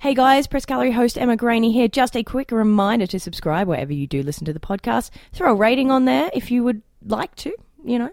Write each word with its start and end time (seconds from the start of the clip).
Hey 0.00 0.14
guys, 0.14 0.46
Press 0.46 0.64
Gallery 0.64 0.92
host 0.92 1.18
Emma 1.18 1.36
Graney 1.36 1.72
here. 1.72 1.86
Just 1.86 2.16
a 2.16 2.22
quick 2.22 2.52
reminder 2.52 3.06
to 3.08 3.20
subscribe 3.20 3.68
wherever 3.68 3.92
you 3.92 4.06
do 4.06 4.22
listen 4.22 4.46
to 4.46 4.52
the 4.54 4.58
podcast. 4.58 5.10
Throw 5.34 5.52
a 5.52 5.54
rating 5.54 5.90
on 5.90 6.06
there 6.06 6.30
if 6.32 6.50
you 6.50 6.64
would 6.64 6.80
like 7.04 7.36
to, 7.36 7.54
you 7.84 7.98
know. 7.98 8.08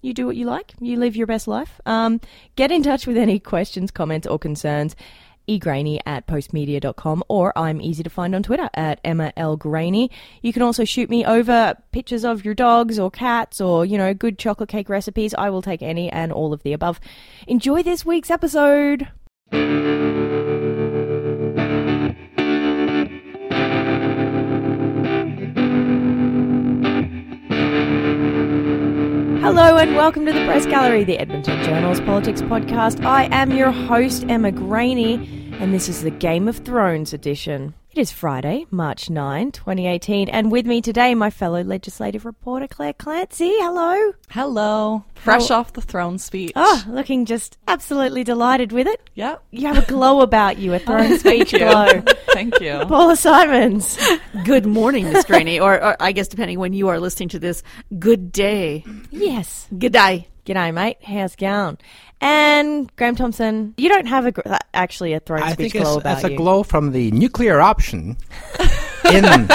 You 0.00 0.14
do 0.14 0.24
what 0.24 0.36
you 0.36 0.46
like. 0.46 0.72
You 0.80 0.96
live 0.96 1.14
your 1.14 1.26
best 1.26 1.46
life. 1.46 1.78
Um, 1.84 2.22
get 2.54 2.72
in 2.72 2.82
touch 2.82 3.06
with 3.06 3.18
any 3.18 3.38
questions, 3.38 3.90
comments, 3.90 4.26
or 4.26 4.38
concerns 4.38 4.96
egraney 5.46 6.00
at 6.06 6.26
postmedia.com 6.26 7.22
or 7.28 7.52
I'm 7.54 7.82
easy 7.82 8.02
to 8.02 8.08
find 8.08 8.34
on 8.34 8.42
Twitter 8.42 8.70
at 8.72 8.98
Emma 9.04 9.30
L. 9.36 9.58
Graney. 9.58 10.10
You 10.40 10.54
can 10.54 10.62
also 10.62 10.86
shoot 10.86 11.10
me 11.10 11.22
over 11.26 11.76
pictures 11.92 12.24
of 12.24 12.46
your 12.46 12.54
dogs 12.54 12.98
or 12.98 13.10
cats 13.10 13.60
or, 13.60 13.84
you 13.84 13.98
know, 13.98 14.14
good 14.14 14.38
chocolate 14.38 14.70
cake 14.70 14.88
recipes. 14.88 15.34
I 15.34 15.50
will 15.50 15.60
take 15.60 15.82
any 15.82 16.10
and 16.10 16.32
all 16.32 16.54
of 16.54 16.62
the 16.62 16.72
above. 16.72 16.98
Enjoy 17.46 17.82
this 17.82 18.06
week's 18.06 18.30
episode. 18.30 19.08
Hello 29.58 29.78
and 29.78 29.96
welcome 29.96 30.26
to 30.26 30.34
the 30.34 30.44
Press 30.44 30.66
Gallery, 30.66 31.02
the 31.02 31.16
Edmonton 31.16 31.64
Journal's 31.64 31.98
politics 32.00 32.42
podcast. 32.42 33.02
I 33.06 33.26
am 33.34 33.52
your 33.52 33.70
host, 33.70 34.26
Emma 34.28 34.52
Graney, 34.52 35.14
and 35.58 35.72
this 35.72 35.88
is 35.88 36.02
the 36.02 36.10
Game 36.10 36.46
of 36.46 36.58
Thrones 36.58 37.14
edition. 37.14 37.72
It 37.96 38.00
is 38.00 38.12
Friday, 38.12 38.66
March 38.70 39.08
9, 39.08 39.52
2018, 39.52 40.28
and 40.28 40.52
with 40.52 40.66
me 40.66 40.82
today, 40.82 41.14
my 41.14 41.30
fellow 41.30 41.62
legislative 41.62 42.26
reporter, 42.26 42.68
Clare 42.68 42.92
Clancy. 42.92 43.48
Hello. 43.48 44.12
Hello. 44.28 45.02
Fresh 45.14 45.50
off 45.50 45.72
the 45.72 45.80
throne 45.80 46.18
speech. 46.18 46.52
Oh, 46.54 46.84
looking 46.88 47.24
just 47.24 47.56
absolutely 47.66 48.22
delighted 48.22 48.70
with 48.70 48.86
it. 48.86 49.08
Yeah. 49.14 49.36
You 49.50 49.68
have 49.68 49.78
a 49.78 49.86
glow 49.90 50.20
about 50.20 50.58
you, 50.58 50.74
a 50.74 50.78
throne 50.86 51.18
speech 51.18 51.54
you. 51.54 51.60
glow. 51.60 52.02
Thank 52.34 52.60
you. 52.60 52.84
Paula 52.86 53.16
Simons. 53.16 53.98
Good 54.44 54.66
morning, 54.66 55.10
Miss 55.10 55.24
Graney, 55.24 55.58
or, 55.58 55.82
or 55.82 55.96
I 55.98 56.12
guess 56.12 56.28
depending 56.28 56.58
when 56.58 56.74
you 56.74 56.88
are 56.88 57.00
listening 57.00 57.30
to 57.30 57.38
this, 57.38 57.62
good 57.98 58.30
day. 58.30 58.84
Yes. 59.10 59.68
Good 59.70 59.94
day. 59.94 60.28
G'day, 60.46 60.72
mate. 60.72 60.98
How's 61.02 61.34
it 61.34 61.40
going? 61.40 61.76
And 62.20 62.94
Graham 62.96 63.14
Thomson, 63.14 63.74
you 63.76 63.88
don't 63.88 64.06
have 64.06 64.26
a 64.26 64.32
gr- 64.32 64.42
actually 64.72 65.12
a 65.12 65.20
throne 65.20 65.42
I 65.42 65.52
speech 65.52 65.72
think 65.72 65.84
glow 65.84 65.94
it's, 65.94 66.00
about 66.00 66.16
it's 66.18 66.24
a 66.24 66.30
you. 66.30 66.36
glow 66.36 66.62
from 66.62 66.92
the 66.92 67.10
nuclear 67.10 67.60
option 67.60 68.16
in 69.12 69.22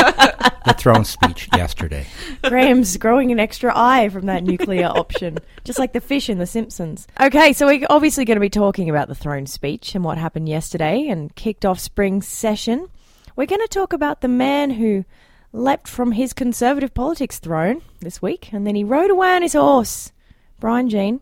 the 0.66 0.76
throne 0.78 1.04
speech 1.04 1.50
yesterday. 1.54 2.06
Graham's 2.44 2.98
growing 2.98 3.32
an 3.32 3.40
extra 3.40 3.72
eye 3.76 4.10
from 4.10 4.28
that 4.28 4.44
nuclear 4.44 4.86
option, 4.96 5.40
just 5.64 5.80
like 5.80 5.94
the 5.94 6.02
fish 6.02 6.30
in 6.30 6.38
The 6.38 6.46
Simpsons. 6.46 7.08
Okay, 7.20 7.52
so 7.54 7.66
we're 7.66 7.86
obviously 7.90 8.26
going 8.26 8.36
to 8.36 8.42
be 8.42 8.50
talking 8.50 8.90
about 8.90 9.08
the 9.08 9.16
throne 9.16 9.48
speech 9.48 9.96
and 9.96 10.04
what 10.04 10.20
happened 10.20 10.48
yesterday 10.48 11.08
and 11.08 11.36
kicked 11.36 11.66
off 11.66 11.80
spring 11.80 12.22
session. 12.22 12.88
We're 13.36 13.48
going 13.48 13.62
to 13.62 13.68
talk 13.68 13.92
about 13.92 14.22
the 14.22 14.28
man 14.28 14.70
who 14.72 15.04
leapt 15.52 15.88
from 15.88 16.12
his 16.12 16.32
conservative 16.32 16.94
politics 16.94 17.40
throne 17.40 17.82
this 18.02 18.22
week 18.22 18.54
and 18.54 18.66
then 18.68 18.76
he 18.76 18.84
rode 18.84 19.10
away 19.10 19.36
on 19.36 19.42
his 19.42 19.54
horse, 19.54 20.12
Brian 20.60 20.90
Jean. 20.90 21.22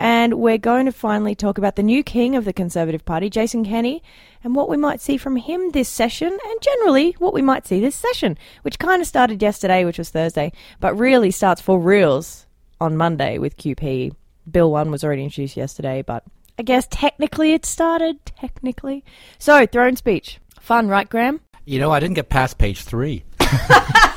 And 0.00 0.34
we're 0.34 0.58
going 0.58 0.86
to 0.86 0.92
finally 0.92 1.34
talk 1.34 1.58
about 1.58 1.76
the 1.76 1.82
new 1.82 2.02
king 2.02 2.36
of 2.36 2.44
the 2.44 2.52
Conservative 2.52 3.04
Party, 3.04 3.28
Jason 3.28 3.64
Kenney, 3.64 4.02
and 4.44 4.54
what 4.54 4.68
we 4.68 4.76
might 4.76 5.00
see 5.00 5.16
from 5.16 5.36
him 5.36 5.70
this 5.70 5.88
session, 5.88 6.28
and 6.28 6.60
generally 6.62 7.12
what 7.18 7.34
we 7.34 7.42
might 7.42 7.66
see 7.66 7.80
this 7.80 7.96
session, 7.96 8.38
which 8.62 8.78
kind 8.78 9.02
of 9.02 9.08
started 9.08 9.42
yesterday, 9.42 9.84
which 9.84 9.98
was 9.98 10.10
Thursday, 10.10 10.52
but 10.78 10.94
really 10.94 11.30
starts 11.30 11.60
for 11.60 11.80
reals 11.80 12.46
on 12.80 12.96
Monday 12.96 13.38
with 13.38 13.56
QP. 13.56 14.14
Bill 14.50 14.70
1 14.70 14.90
was 14.90 15.02
already 15.02 15.24
introduced 15.24 15.56
yesterday, 15.56 16.02
but 16.02 16.24
I 16.58 16.62
guess 16.62 16.86
technically 16.90 17.52
it 17.52 17.66
started. 17.66 18.24
Technically. 18.24 19.04
So, 19.38 19.66
throne 19.66 19.96
speech. 19.96 20.38
Fun, 20.60 20.88
right, 20.88 21.08
Graham? 21.08 21.40
You 21.64 21.78
know, 21.78 21.90
I 21.90 22.00
didn't 22.00 22.14
get 22.14 22.28
past 22.28 22.58
page 22.58 22.82
three. 22.82 23.24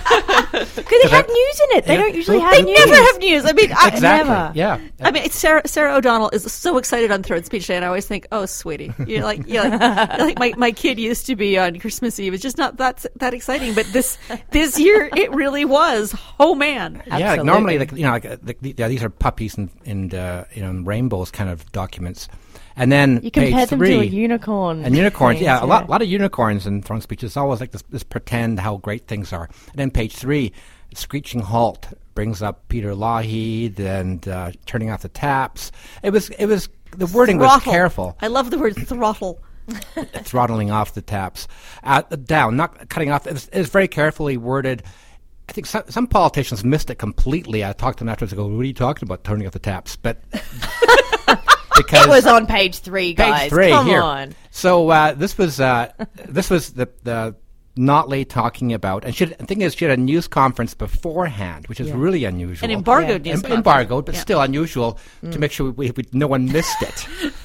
Because 0.51 0.85
it 1.05 1.09
had 1.11 1.27
news 1.29 1.61
in 1.71 1.77
it. 1.77 1.85
They 1.85 1.93
Yeah. 1.93 2.01
don't 2.01 2.15
usually 2.15 2.37
They 2.37 2.43
have 2.43 2.65
news. 2.65 2.77
They 2.79 2.85
never 2.85 2.95
have 3.03 3.19
news. 3.19 3.45
I 3.45 3.51
mean, 3.53 3.71
I, 3.71 3.87
exactly. 3.87 4.01
never. 4.01 4.51
Yeah. 4.53 4.79
I 4.99 5.11
mean, 5.11 5.23
it's 5.23 5.37
Sarah 5.37 5.61
Sarah 5.65 5.95
O'Donnell 5.95 6.29
is 6.31 6.51
so 6.51 6.77
excited 6.77 7.09
on 7.09 7.23
Throne 7.23 7.43
Speech 7.43 7.67
Day, 7.67 7.77
and 7.77 7.85
I 7.85 7.87
always 7.87 8.05
think, 8.05 8.27
"Oh, 8.33 8.45
sweetie, 8.45 8.93
you're 9.07 9.23
like, 9.23 9.47
you're 9.47 9.63
like, 9.67 9.79
you're 10.17 10.27
like 10.27 10.39
my, 10.39 10.53
my 10.57 10.71
kid 10.71 10.99
used 10.99 11.25
to 11.27 11.35
be 11.37 11.57
on 11.57 11.79
Christmas 11.79 12.19
Eve. 12.19 12.33
It's 12.33 12.43
just 12.43 12.57
not 12.57 12.77
that 12.77 13.05
that 13.15 13.33
exciting." 13.33 13.73
But 13.73 13.85
this 13.93 14.17
this 14.51 14.77
year, 14.77 15.09
it 15.15 15.31
really 15.31 15.63
was. 15.63 16.13
Oh 16.39 16.53
man, 16.53 17.01
yeah, 17.07 17.31
like 17.35 17.43
normally, 17.43 17.79
like 17.79 17.93
you 17.93 18.03
know, 18.03 18.11
like 18.11 18.25
uh, 18.25 18.37
the, 18.43 18.55
the, 18.61 18.75
yeah, 18.77 18.89
these 18.89 19.03
are 19.03 19.09
puppies 19.09 19.57
and, 19.57 19.69
and 19.85 20.13
uh, 20.13 20.43
you 20.53 20.61
know, 20.61 20.69
and 20.69 20.85
rainbows 20.85 21.31
kind 21.31 21.49
of 21.49 21.71
documents, 21.71 22.27
and 22.75 22.91
then 22.91 23.19
You 23.23 23.31
compare 23.31 23.51
page 23.51 23.69
them 23.69 23.79
three, 23.79 23.89
to 23.89 23.99
a 23.99 24.03
unicorn. 24.03 24.83
and 24.85 24.95
unicorns, 24.95 25.37
things, 25.37 25.45
yeah, 25.45 25.63
a 25.63 25.65
lot, 25.65 25.89
lot 25.89 26.01
of 26.01 26.07
unicorns 26.07 26.65
in 26.67 26.81
throne 26.81 27.01
speeches. 27.01 27.31
It's 27.31 27.37
always 27.37 27.59
like 27.59 27.71
this, 27.71 27.83
this 27.89 28.03
pretend 28.03 28.59
how 28.59 28.77
great 28.77 29.07
things 29.07 29.33
are. 29.33 29.45
And 29.69 29.75
then 29.75 29.91
page 29.91 30.15
three, 30.15 30.53
screeching 30.93 31.41
halt 31.41 31.87
brings 32.15 32.41
up 32.41 32.67
Peter 32.67 32.93
Lougheed 32.93 33.79
and 33.79 34.27
uh, 34.27 34.51
turning 34.65 34.89
off 34.89 35.01
the 35.01 35.09
taps. 35.09 35.71
It 36.03 36.11
was, 36.11 36.29
it 36.31 36.45
was 36.45 36.69
the 36.97 37.07
wording 37.07 37.37
was 37.37 37.61
careful. 37.63 38.17
I 38.21 38.27
love 38.27 38.51
the 38.51 38.59
word 38.59 38.75
throttle. 38.75 39.41
throttling 40.23 40.71
off 40.71 40.95
the 40.95 41.01
taps, 41.03 41.47
uh, 41.83 42.01
down, 42.01 42.57
not 42.57 42.89
cutting 42.89 43.11
off. 43.11 43.27
It 43.27 43.33
was, 43.33 43.47
it 43.49 43.59
was 43.59 43.69
very 43.69 43.87
carefully 43.87 44.35
worded. 44.35 44.83
I 45.47 45.53
think 45.53 45.67
some, 45.67 45.83
some 45.87 46.07
politicians 46.07 46.63
missed 46.65 46.89
it 46.89 46.95
completely. 46.95 47.63
I 47.63 47.71
talked 47.73 47.99
to 47.99 48.03
them 48.03 48.09
afterwards. 48.09 48.33
I 48.33 48.37
go, 48.37 48.47
"What 48.47 48.59
are 48.61 48.63
you 48.63 48.73
talking 48.73 49.07
about? 49.07 49.23
Turning 49.23 49.45
off 49.45 49.53
the 49.53 49.59
taps?" 49.59 49.95
But 49.95 50.19
because 51.83 52.05
It 52.05 52.09
was 52.09 52.25
on 52.27 52.45
page 52.47 52.79
three, 52.79 53.13
guys. 53.13 53.41
page 53.41 53.49
three 53.49 53.69
Come 53.69 53.85
here. 53.87 54.01
on. 54.01 54.35
So 54.51 54.89
uh, 54.89 55.13
this 55.13 55.37
was 55.37 55.59
uh, 55.59 55.91
this 56.27 56.49
was 56.49 56.73
the 56.73 56.89
the 57.03 57.35
Notley 57.77 58.27
talking 58.27 58.73
about, 58.73 59.05
and 59.05 59.15
she 59.15 59.25
the 59.25 59.45
thing 59.45 59.61
is, 59.61 59.73
she 59.75 59.85
had 59.85 59.97
a 59.97 60.01
news 60.01 60.27
conference 60.27 60.73
beforehand, 60.73 61.67
which 61.67 61.79
is 61.79 61.91
really 61.93 62.25
unusual. 62.25 62.65
An 62.65 62.71
embargoed 62.75 63.25
Yeah. 63.25 63.33
news. 63.35 63.43
Em- 63.45 63.51
embargoed, 63.53 64.05
but 64.05 64.15
Yeah. 64.15 64.21
still 64.21 64.41
unusual 64.41 64.99
to 65.31 65.39
make 65.39 65.51
sure 65.53 65.71
we, 65.71 65.91
we, 65.91 66.03
no 66.11 66.27
one 66.27 66.51
missed 66.51 66.81
it. 66.81 67.07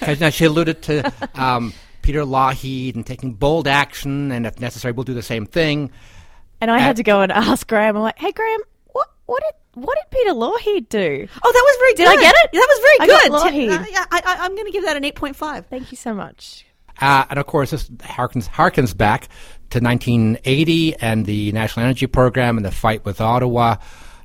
Because 0.00 0.20
now 0.20 0.30
she 0.30 0.44
alluded 0.44 0.82
to 0.82 1.12
um, 1.34 1.72
Peter 2.02 2.24
Lougheed 2.24 2.94
and 2.94 3.06
taking 3.06 3.34
bold 3.34 3.66
action, 3.68 4.32
and 4.32 4.46
if 4.46 4.60
necessary, 4.60 4.92
we'll 4.92 5.04
do 5.04 5.14
the 5.14 5.22
same 5.22 5.46
thing. 5.46 5.90
And 6.60 6.70
I 6.70 6.76
Uh, 6.76 6.80
had 6.80 6.96
to 6.96 7.02
go 7.02 7.20
and 7.20 7.30
ask 7.32 7.66
Graham. 7.68 7.96
I'm 7.96 8.02
like, 8.02 8.18
"Hey, 8.18 8.32
Graham, 8.32 8.60
what 8.92 9.08
what 9.26 9.42
did 9.42 9.54
what 9.82 9.96
did 9.96 10.18
Peter 10.18 10.32
Lougheed 10.34 10.88
do?" 10.88 11.28
Oh, 11.44 11.52
that 11.52 11.64
was 11.64 11.76
very 11.80 11.94
Did 11.94 12.06
good. 12.06 12.18
I 12.18 12.20
get 12.20 12.34
it? 12.44 12.50
That 12.52 12.66
was 12.68 12.80
very 12.80 12.98
I 13.00 13.06
got 13.06 13.22
good. 13.22 13.32
Lougheed. 13.52 13.80
Uh, 13.80 13.84
yeah, 13.90 14.04
I, 14.10 14.22
I, 14.24 14.44
I'm 14.44 14.54
going 14.54 14.66
to 14.66 14.72
give 14.72 14.84
that 14.84 14.96
an 14.96 15.04
eight 15.04 15.14
point 15.14 15.36
five. 15.36 15.66
Thank 15.66 15.90
you 15.90 15.96
so 15.96 16.14
much. 16.14 16.64
Uh, 17.00 17.24
and 17.30 17.38
of 17.38 17.46
course, 17.46 17.70
this 17.70 17.88
harkens, 17.90 18.48
harkens 18.48 18.96
back 18.96 19.28
to 19.70 19.78
1980 19.80 20.96
and 20.96 21.24
the 21.26 21.52
National 21.52 21.84
Energy 21.84 22.06
Program 22.06 22.56
and 22.56 22.66
the 22.66 22.72
fight 22.72 23.04
with 23.04 23.20
Ottawa. 23.20 23.76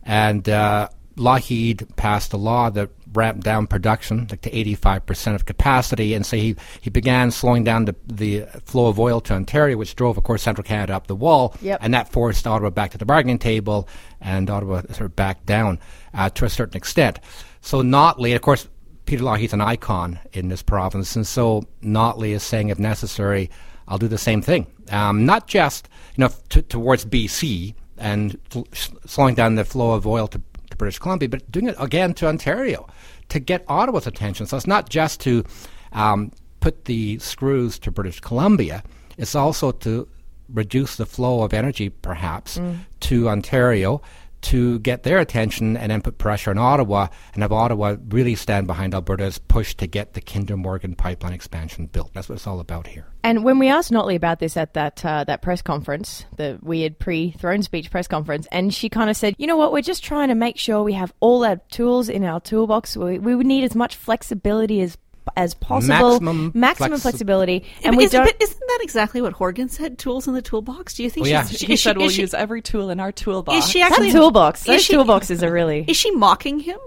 And 0.04 0.48
uh, 0.50 0.90
Lougheed 1.16 1.96
passed 1.96 2.34
a 2.34 2.38
law 2.38 2.70
that 2.72 2.90
ramped 3.14 3.44
down 3.44 3.68
production 3.68 4.28
like 4.30 4.42
to 4.42 4.52
85% 4.52 5.36
of 5.36 5.46
capacity. 5.46 6.14
And 6.14 6.26
so 6.26 6.38
he, 6.38 6.56
he 6.82 6.90
began 6.90 7.32
slowing 7.32 7.64
down 7.64 7.86
the, 7.86 7.96
the 8.08 8.42
flow 8.66 8.88
of 8.88 9.00
oil 9.00 9.22
to 9.22 9.34
Ontario, 9.34 9.78
which 9.78 9.96
drove, 9.96 10.18
of 10.18 10.24
course, 10.24 10.44
central 10.44 10.64
Canada 10.64 10.96
up 10.96 11.08
the 11.08 11.16
wall. 11.16 11.56
Yep. 11.62 11.80
And 11.82 11.94
that 11.94 12.10
forced 12.10 12.46
Ottawa 12.48 12.70
back 12.70 12.92
to 12.92 12.98
the 12.98 13.06
bargaining 13.06 13.40
table, 13.40 13.88
and 14.22 14.50
Ottawa 14.50 14.82
sort 14.90 15.02
of 15.02 15.16
backed 15.16 15.46
down 15.46 15.80
uh, 16.14 16.30
to 16.32 16.46
a 16.46 16.50
certain 16.50 16.78
extent. 16.78 17.20
So 17.62 17.82
Notley, 17.82 18.36
of 18.36 18.42
course, 18.42 18.68
Peter 19.06 19.24
Lougheed's 19.24 19.54
an 19.54 19.62
icon 19.62 20.20
in 20.32 20.48
this 20.48 20.62
province, 20.62 21.16
and 21.16 21.28
so 21.28 21.64
Notley 21.82 22.30
is 22.30 22.44
saying, 22.44 22.70
if 22.70 22.80
necessary, 22.80 23.50
I'll 23.88 23.98
do 23.98 24.08
the 24.08 24.18
same 24.18 24.42
thing. 24.42 24.68
Um, 24.92 25.26
not 25.26 25.48
just 25.48 25.90
you 26.16 26.24
know 26.24 26.30
t- 26.50 26.62
towards 26.62 27.06
BC 27.06 27.74
and 27.98 28.40
sl- 28.52 28.62
slowing 29.06 29.36
down 29.36 29.56
the 29.56 29.66
flow 29.66 29.92
of 29.92 30.08
oil 30.08 30.28
to, 30.28 30.42
to 30.70 30.78
British 30.78 31.00
Columbia, 31.00 31.30
but 31.30 31.50
doing 31.52 31.68
it 31.68 31.76
again 31.80 32.14
to 32.16 32.28
Ontario 32.28 32.88
to 33.30 33.40
get 33.40 33.64
Ottawa's 33.68 34.08
attention. 34.08 34.46
So 34.46 34.58
it's 34.58 34.68
not 34.68 34.90
just 34.90 35.20
to 35.22 35.44
um, 35.92 36.32
put 36.60 36.86
the 36.86 37.20
screws 37.20 37.80
to 37.80 37.92
British 37.92 38.20
Columbia; 38.20 38.84
it's 39.18 39.36
also 39.36 39.72
to 39.72 40.08
reduce 40.50 40.98
the 40.98 41.06
flow 41.06 41.44
of 41.44 41.54
energy, 41.54 41.90
perhaps, 41.90 42.60
to 43.02 43.30
Ontario 43.30 44.02
to 44.44 44.80
get 44.80 45.04
their 45.04 45.20
attention 45.20 45.76
and 45.78 45.92
then 45.92 46.02
put 46.02 46.18
pressure 46.18 46.52
on 46.52 46.58
Ottawa 46.58 47.08
and 47.34 47.42
have 47.42 47.52
Ottawa 47.52 47.96
really 48.10 48.36
stand 48.36 48.68
behind 48.68 48.94
Alberta's 48.94 49.38
push 49.38 49.76
to 49.76 49.88
get 49.88 50.14
the 50.14 50.22
Kinder 50.22 50.58
Morgan 50.58 50.96
pipeline 50.96 51.34
expansion 51.34 51.88
built. 51.88 52.14
That's 52.14 52.30
what 52.30 52.36
it's 52.36 52.48
all 52.48 52.60
about 52.60 52.88
here. 52.88 53.08
And 53.24 53.44
when 53.44 53.58
we 53.58 53.70
asked 53.70 53.92
Notley 53.92 54.16
about 54.16 54.40
this 54.40 54.58
at 54.58 54.74
that 54.74 55.04
uh, 55.06 55.24
that 55.24 55.42
press 55.42 55.62
conference, 55.62 56.26
the 56.36 56.60
weird 56.62 57.00
pre-throne 57.00 57.64
speech 57.64 57.90
press 57.90 58.08
conference, 58.08 58.48
and 58.52 58.74
she 58.74 58.90
kind 58.90 59.10
of 59.10 59.16
said, 59.16 59.36
"You 59.38 59.48
know 59.48 59.58
what? 59.58 59.72
We're 59.72 59.82
just 59.82 60.04
trying 60.04 60.28
to 60.28 60.36
make 60.36 60.58
sure 60.58 60.84
we 60.84 60.94
have 60.94 61.14
all 61.22 61.46
our 61.46 61.58
tools 61.72 62.10
in 62.10 62.24
our 62.26 62.42
toolbox. 62.42 62.98
We, 62.98 63.20
we 63.20 63.36
would 63.36 63.48
need 63.48 63.64
as 63.64 63.76
much 63.76 63.96
flexibility 63.96 64.82
as 64.82 64.98
as 65.38 65.54
possible, 65.54 65.94
Maximum 66.20 66.52
maximum 66.54 66.92
flexi- 66.94 67.02
flexibility, 67.02 67.64
and 67.84 67.94
but 67.94 67.98
we 67.98 68.04
isn't, 68.06 68.20
don't." 68.20 68.26
but 68.38 68.44
isn't 68.44 68.60
that 68.68 68.80
exactly 68.82 69.22
what 69.22 69.34
Horgan 69.34 69.70
said? 69.70 69.98
Tools 69.98 70.28
in 70.28 70.34
the 70.34 70.42
toolbox. 70.42 70.96
Do 70.96 71.04
you 71.04 71.10
think 71.10 71.26
Oh, 71.26 71.30
yeah. 71.30 71.46
she's, 71.46 71.62
He 71.62 71.76
said 71.76 71.94
she, 71.94 71.98
we'll 71.98 72.10
she, 72.10 72.22
use 72.22 72.34
every 72.34 72.62
tool 72.62 72.90
in 72.90 73.00
our 73.00 73.12
toolbox. 73.12 73.66
is 73.66 73.72
she 73.72 73.80
that 73.80 73.92
actually 73.92 74.12
toolbox, 74.12 74.62
is 74.62 74.66
those 74.68 74.84
she- 74.84 74.94
toolboxes 74.94 75.42
are 75.44 75.52
really. 75.52 75.86
Is 75.88 75.98
she 75.98 76.12
mocking 76.12 76.60
him? 76.60 76.80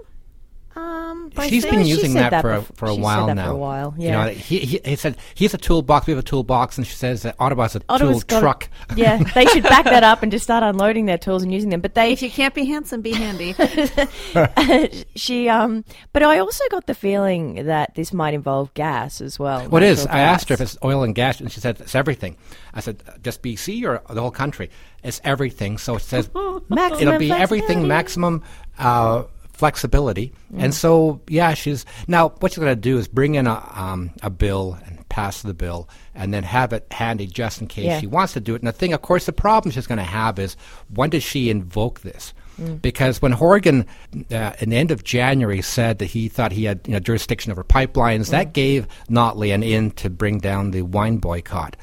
Um, 0.77 1.29
but 1.33 1.45
I 1.45 1.49
She's 1.49 1.65
been 1.65 1.85
using 1.85 2.11
said 2.11 2.29
that, 2.29 2.41
for 2.41 2.53
a, 2.53 2.61
for 2.61 2.85
a 2.85 2.89
she 2.89 2.95
said 2.95 3.01
while 3.03 3.25
that 3.27 3.33
now. 3.33 3.45
For 3.45 3.51
a 3.51 3.57
while, 3.57 3.95
yeah. 3.97 4.05
You 4.05 4.11
know, 4.11 4.39
he, 4.39 4.59
he, 4.59 4.79
he 4.85 4.95
said 4.95 5.17
he's 5.33 5.53
a 5.55 5.57
toolbox. 5.57 6.05
We 6.05 6.11
have 6.11 6.19
a 6.19 6.23
toolbox, 6.23 6.77
and 6.77 6.85
she 6.85 6.93
says 6.93 7.23
that 7.23 7.35
Ottawa's 7.39 7.75
a 7.75 7.81
Ottawa's 7.89 8.23
tool 8.23 8.27
got 8.27 8.37
a- 8.37 8.41
truck. 8.41 8.69
yeah, 8.95 9.17
they 9.33 9.45
should 9.47 9.63
back 9.63 9.85
that 9.85 10.03
up 10.03 10.21
and 10.21 10.31
just 10.31 10.43
start 10.43 10.63
unloading 10.63 11.07
their 11.07 11.17
tools 11.17 11.41
and 11.41 11.51
using 11.51 11.71
them. 11.71 11.81
But 11.81 11.95
they 11.95 12.11
If 12.13 12.21
you 12.21 12.29
can't 12.29 12.53
be 12.53 12.65
handsome, 12.65 13.01
be 13.01 13.13
handy. 13.13 13.55
she 15.15 15.49
um 15.49 15.83
but 16.13 16.21
i 16.23 16.39
also 16.39 16.63
got 16.69 16.85
the 16.85 16.93
feeling 16.93 17.65
that 17.65 17.95
this 17.95 18.13
might 18.13 18.33
involve 18.33 18.73
gas 18.73 19.19
as 19.21 19.39
well 19.39 19.67
What 19.69 19.81
is? 19.83 20.05
natural 20.05 20.15
I 20.15 20.21
asked 20.21 20.49
her 20.49 20.53
if 20.53 20.61
it's 20.61 20.77
oil 20.83 21.03
and 21.03 21.15
gas, 21.15 21.39
and 21.39 21.51
she 21.51 21.59
said 21.59 21.79
it's 21.79 21.95
everything. 21.95 22.37
I 22.73 22.81
said 22.81 23.01
just 23.23 23.41
BC 23.41 23.83
or 23.83 24.01
the 24.13 24.21
whole 24.21 24.31
country. 24.31 24.69
It's 25.03 25.21
everything. 25.23 25.77
So 25.77 25.95
it 25.95 26.01
says 26.01 26.29
Maximum 26.69 27.01
it'll 27.01 27.19
be 27.19 27.31
everything 27.31 27.87
maximum 27.87 28.43
uh, 28.77 29.23
flexibility. 29.57 30.31
And 30.57 30.73
so 30.73 31.21
yeah, 31.27 31.53
she's 31.53 31.85
now 32.07 32.29
what 32.39 32.51
she's 32.51 32.59
going 32.59 32.75
to 32.75 32.81
do 32.81 32.97
is 32.97 33.07
bring 33.07 33.35
in 33.35 33.47
a 33.47 33.61
um, 33.75 34.11
a 34.23 34.29
bill 34.29 34.77
and 34.85 35.07
pass 35.09 35.41
the 35.41 35.53
bill, 35.53 35.89
and 36.13 36.33
then 36.33 36.43
have 36.43 36.73
it 36.73 36.85
handy 36.91 37.25
just 37.27 37.59
in 37.61 37.67
case 37.67 37.85
Yeah. 37.85 37.99
she 37.99 38.07
wants 38.07 38.33
to 38.33 38.39
do 38.39 38.53
it. 38.55 38.61
And 38.61 38.67
the 38.67 38.71
thing, 38.71 38.93
of 38.93 39.01
course, 39.01 39.25
the 39.25 39.33
problem 39.33 39.71
she's 39.71 39.87
going 39.87 39.97
to 39.97 40.03
have 40.03 40.37
is 40.37 40.55
when 40.93 41.09
does 41.09 41.23
she 41.23 41.49
invoke 41.49 42.01
this? 42.01 42.33
Because 42.81 43.21
when 43.21 43.33
Horgan, 43.33 43.85
uh, 44.31 44.53
in 44.59 44.71
the 44.71 44.77
end 44.77 44.89
of 44.89 45.03
January, 45.03 45.61
said 45.61 45.99
that 45.99 46.05
he 46.07 46.27
thought 46.27 46.51
he 46.51 46.63
had 46.63 46.79
you 46.87 46.93
know, 46.93 46.99
jurisdiction 46.99 47.51
over 47.51 47.63
pipelines, 47.63 48.31
that 48.31 48.53
gave 48.53 48.87
Notley 49.11 49.53
an 49.53 49.61
in 49.61 49.91
to 49.91 50.09
bring 50.09 50.39
down 50.39 50.71
the 50.71 50.81
wine 50.81 51.17
boycott. 51.17 51.75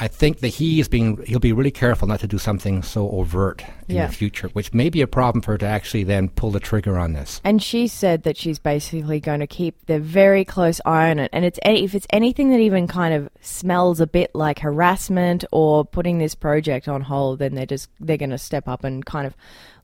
I 0.00 0.08
think 0.08 0.40
that 0.40 0.48
he 0.48 0.80
is 0.80 0.88
being 0.88 1.22
he'll 1.26 1.38
be 1.38 1.52
really 1.52 1.70
careful 1.70 2.08
not 2.08 2.20
to 2.20 2.26
do 2.26 2.38
something 2.38 2.82
so 2.82 3.10
overt 3.10 3.62
in 3.88 3.96
Yeah. 3.96 4.06
the 4.06 4.12
future, 4.12 4.48
which 4.48 4.72
may 4.72 4.88
be 4.88 5.02
a 5.02 5.06
problem 5.06 5.42
for 5.42 5.52
her 5.52 5.58
to 5.58 5.66
actually 5.66 6.04
then 6.04 6.28
pull 6.30 6.50
the 6.50 6.60
trigger 6.60 6.98
on 6.98 7.12
this. 7.12 7.40
and 7.44 7.62
she 7.62 7.86
said 7.86 8.22
that 8.22 8.36
she's 8.36 8.58
basically 8.58 9.20
going 9.20 9.40
to 9.40 9.46
keep 9.46 9.74
the 9.86 9.98
very 10.00 10.44
close 10.44 10.80
eye 10.86 11.10
on 11.10 11.18
it 11.18 11.28
and 11.32 11.44
it's 11.44 11.58
any, 11.62 11.84
if 11.84 11.94
it's 11.94 12.06
anything 12.10 12.50
that 12.50 12.60
even 12.60 12.86
kind 12.86 13.12
of 13.12 13.28
smells 13.40 14.00
a 14.00 14.06
bit 14.06 14.30
like 14.34 14.60
harassment 14.60 15.44
or 15.52 15.84
putting 15.84 16.18
this 16.18 16.34
project 16.34 16.88
on 16.88 17.02
hold 17.02 17.38
then 17.38 17.54
they're 17.54 17.66
just 17.66 17.90
they're 18.00 18.16
going 18.16 18.30
to 18.30 18.38
step 18.38 18.66
up 18.68 18.84
and 18.84 19.04
kind 19.04 19.26
of 19.26 19.36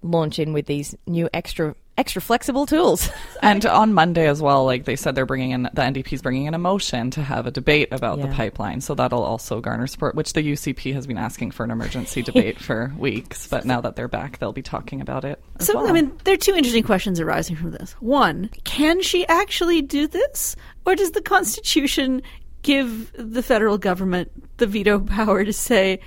launch 0.03 0.39
in 0.39 0.53
with 0.53 0.67
these 0.67 0.95
new 1.07 1.29
extra 1.33 1.75
extra 1.97 2.23
flexible 2.23 2.65
tools 2.65 3.11
And 3.43 3.67
on 3.67 3.93
Monday 3.93 4.27
as 4.29 4.41
well, 4.41 4.65
like 4.65 4.85
they 4.85 4.97
said, 4.97 5.15
they're 5.15 5.27
bringing 5.27 5.51
in 5.51 5.63
the 5.63 5.71
NDP's 5.83 6.23
bringing 6.23 6.47
in 6.47 6.55
a 6.55 6.59
motion 6.59 7.11
to 7.13 7.23
have 7.23 7.47
a 7.47 7.51
debate 7.51 7.89
about 7.93 8.21
the 8.21 8.29
pipeline. 8.29 8.81
So 8.81 8.95
that'll 8.95 9.23
also 9.23 9.61
garner 9.61 9.87
support, 9.87 10.15
which 10.15 10.33
the 10.33 10.43
UCP 10.43 10.93
has 10.95 11.07
been 11.07 11.19
asking 11.19 11.53
for 11.53 11.65
an 11.65 11.71
emergency 11.71 12.23
debate 12.25 12.61
for 12.61 12.93
weeks. 12.99 13.47
But 13.47 13.65
now 13.65 13.81
that 13.81 13.97
they're 13.97 14.09
back, 14.09 14.39
they'll 14.39 14.53
be 14.53 14.63
talking 14.63 15.01
about 15.01 15.25
it. 15.25 15.41
as 15.59 15.67
So, 15.67 15.75
well. 15.77 15.89
I 15.89 15.93
mean, 15.93 16.13
there 16.25 16.35
are 16.35 16.39
two 16.39 16.55
interesting 16.55 16.83
questions 16.83 17.21
arising 17.21 17.57
from 17.57 17.71
this. 17.73 17.93
One, 18.01 18.51
can 18.65 19.03
she 19.03 19.27
actually 19.27 19.83
do 19.83 20.09
this? 20.09 20.57
Or 20.85 20.95
does 20.95 21.13
the 21.13 21.23
Constitution 21.23 22.23
give 22.63 23.13
the 23.13 23.43
federal 23.43 23.79
government 23.79 24.31
the 24.59 24.67
veto 24.67 24.99
power 25.01 25.45
to 25.45 25.53
say, 25.53 26.01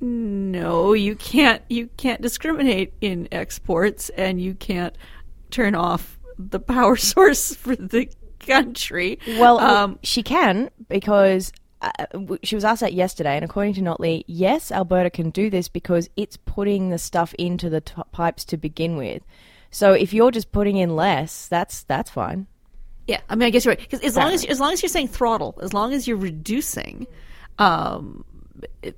no, 0.00 0.92
you 0.92 1.16
can't, 1.16 1.62
you 1.68 1.88
can't 1.96 2.20
discriminate 2.20 2.92
in 3.00 3.28
exports 3.32 4.10
and 4.10 4.40
you 4.40 4.54
can't 4.54 4.96
turn 5.50 5.74
off 5.74 6.18
the 6.38 6.60
power 6.60 6.96
source 7.12 7.54
for 7.54 7.76
the 7.76 8.08
country? 8.40 9.18
Well, 9.38 9.58
um, 9.58 9.98
she 10.02 10.22
can 10.22 10.70
because 10.88 11.52
uh, 11.80 11.90
she 12.42 12.54
was 12.54 12.64
asked 12.64 12.80
that 12.80 12.94
yesterday, 12.94 13.36
and 13.36 13.44
according 13.44 13.74
to 13.74 13.80
Notley, 13.80 14.24
yes, 14.26 14.72
Alberta 14.72 15.10
can 15.10 15.30
do 15.30 15.50
this 15.50 15.68
because 15.68 16.08
it's 16.16 16.36
putting 16.36 16.90
the 16.90 16.98
stuff 16.98 17.34
into 17.34 17.68
the 17.68 17.80
t- 17.80 17.94
pipes 18.12 18.44
to 18.46 18.56
begin 18.56 18.96
with. 18.96 19.22
So 19.70 19.92
if 19.92 20.12
you're 20.12 20.30
just 20.30 20.52
putting 20.52 20.76
in 20.76 20.94
less, 20.96 21.48
that's 21.48 21.82
that's 21.84 22.10
fine. 22.10 22.46
Yeah, 23.06 23.20
I 23.28 23.34
mean, 23.34 23.46
I 23.46 23.50
guess 23.50 23.64
you're 23.64 23.72
right. 23.72 23.80
Because 23.80 24.00
as 24.00 24.16
long 24.16 24.32
as 24.32 24.44
as 24.44 24.60
long 24.60 24.72
as 24.72 24.82
you're 24.82 24.88
saying 24.88 25.08
throttle, 25.08 25.58
as 25.60 25.74
long 25.74 25.92
as 25.92 26.08
you're 26.08 26.16
reducing, 26.16 27.06
um, 27.58 28.24
it, 28.82 28.96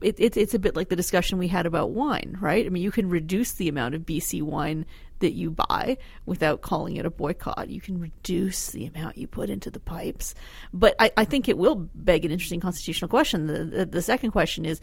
it, 0.00 0.18
it, 0.18 0.36
it's 0.36 0.54
a 0.54 0.58
bit 0.58 0.76
like 0.76 0.88
the 0.88 0.96
discussion 0.96 1.38
we 1.38 1.48
had 1.48 1.66
about 1.66 1.90
wine, 1.90 2.36
right? 2.40 2.64
I 2.64 2.68
mean, 2.68 2.82
you 2.82 2.90
can 2.90 3.08
reduce 3.08 3.52
the 3.52 3.68
amount 3.68 3.94
of 3.94 4.02
BC 4.02 4.42
wine 4.42 4.86
that 5.20 5.32
you 5.32 5.50
buy 5.50 5.98
without 6.26 6.62
calling 6.62 6.96
it 6.96 7.04
a 7.04 7.10
boycott. 7.10 7.68
You 7.68 7.80
can 7.80 8.00
reduce 8.00 8.68
the 8.68 8.86
amount 8.86 9.18
you 9.18 9.26
put 9.26 9.50
into 9.50 9.70
the 9.70 9.80
pipes, 9.80 10.34
but 10.72 10.94
I, 11.00 11.10
I 11.16 11.24
think 11.24 11.48
it 11.48 11.58
will 11.58 11.88
beg 11.94 12.24
an 12.24 12.30
interesting 12.30 12.60
constitutional 12.60 13.08
question. 13.08 13.46
The, 13.46 13.64
the 13.64 13.86
the 13.86 14.02
second 14.02 14.30
question 14.30 14.64
is. 14.64 14.80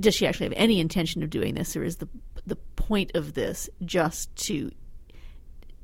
Does 0.00 0.14
she 0.14 0.28
actually 0.28 0.46
have 0.46 0.54
any 0.56 0.78
intention 0.78 1.24
of 1.24 1.30
doing 1.30 1.56
this, 1.56 1.74
or 1.74 1.82
is 1.82 1.96
the 1.96 2.08
the 2.46 2.54
point 2.76 3.10
of 3.16 3.34
this 3.34 3.68
just 3.84 4.32
to 4.46 4.70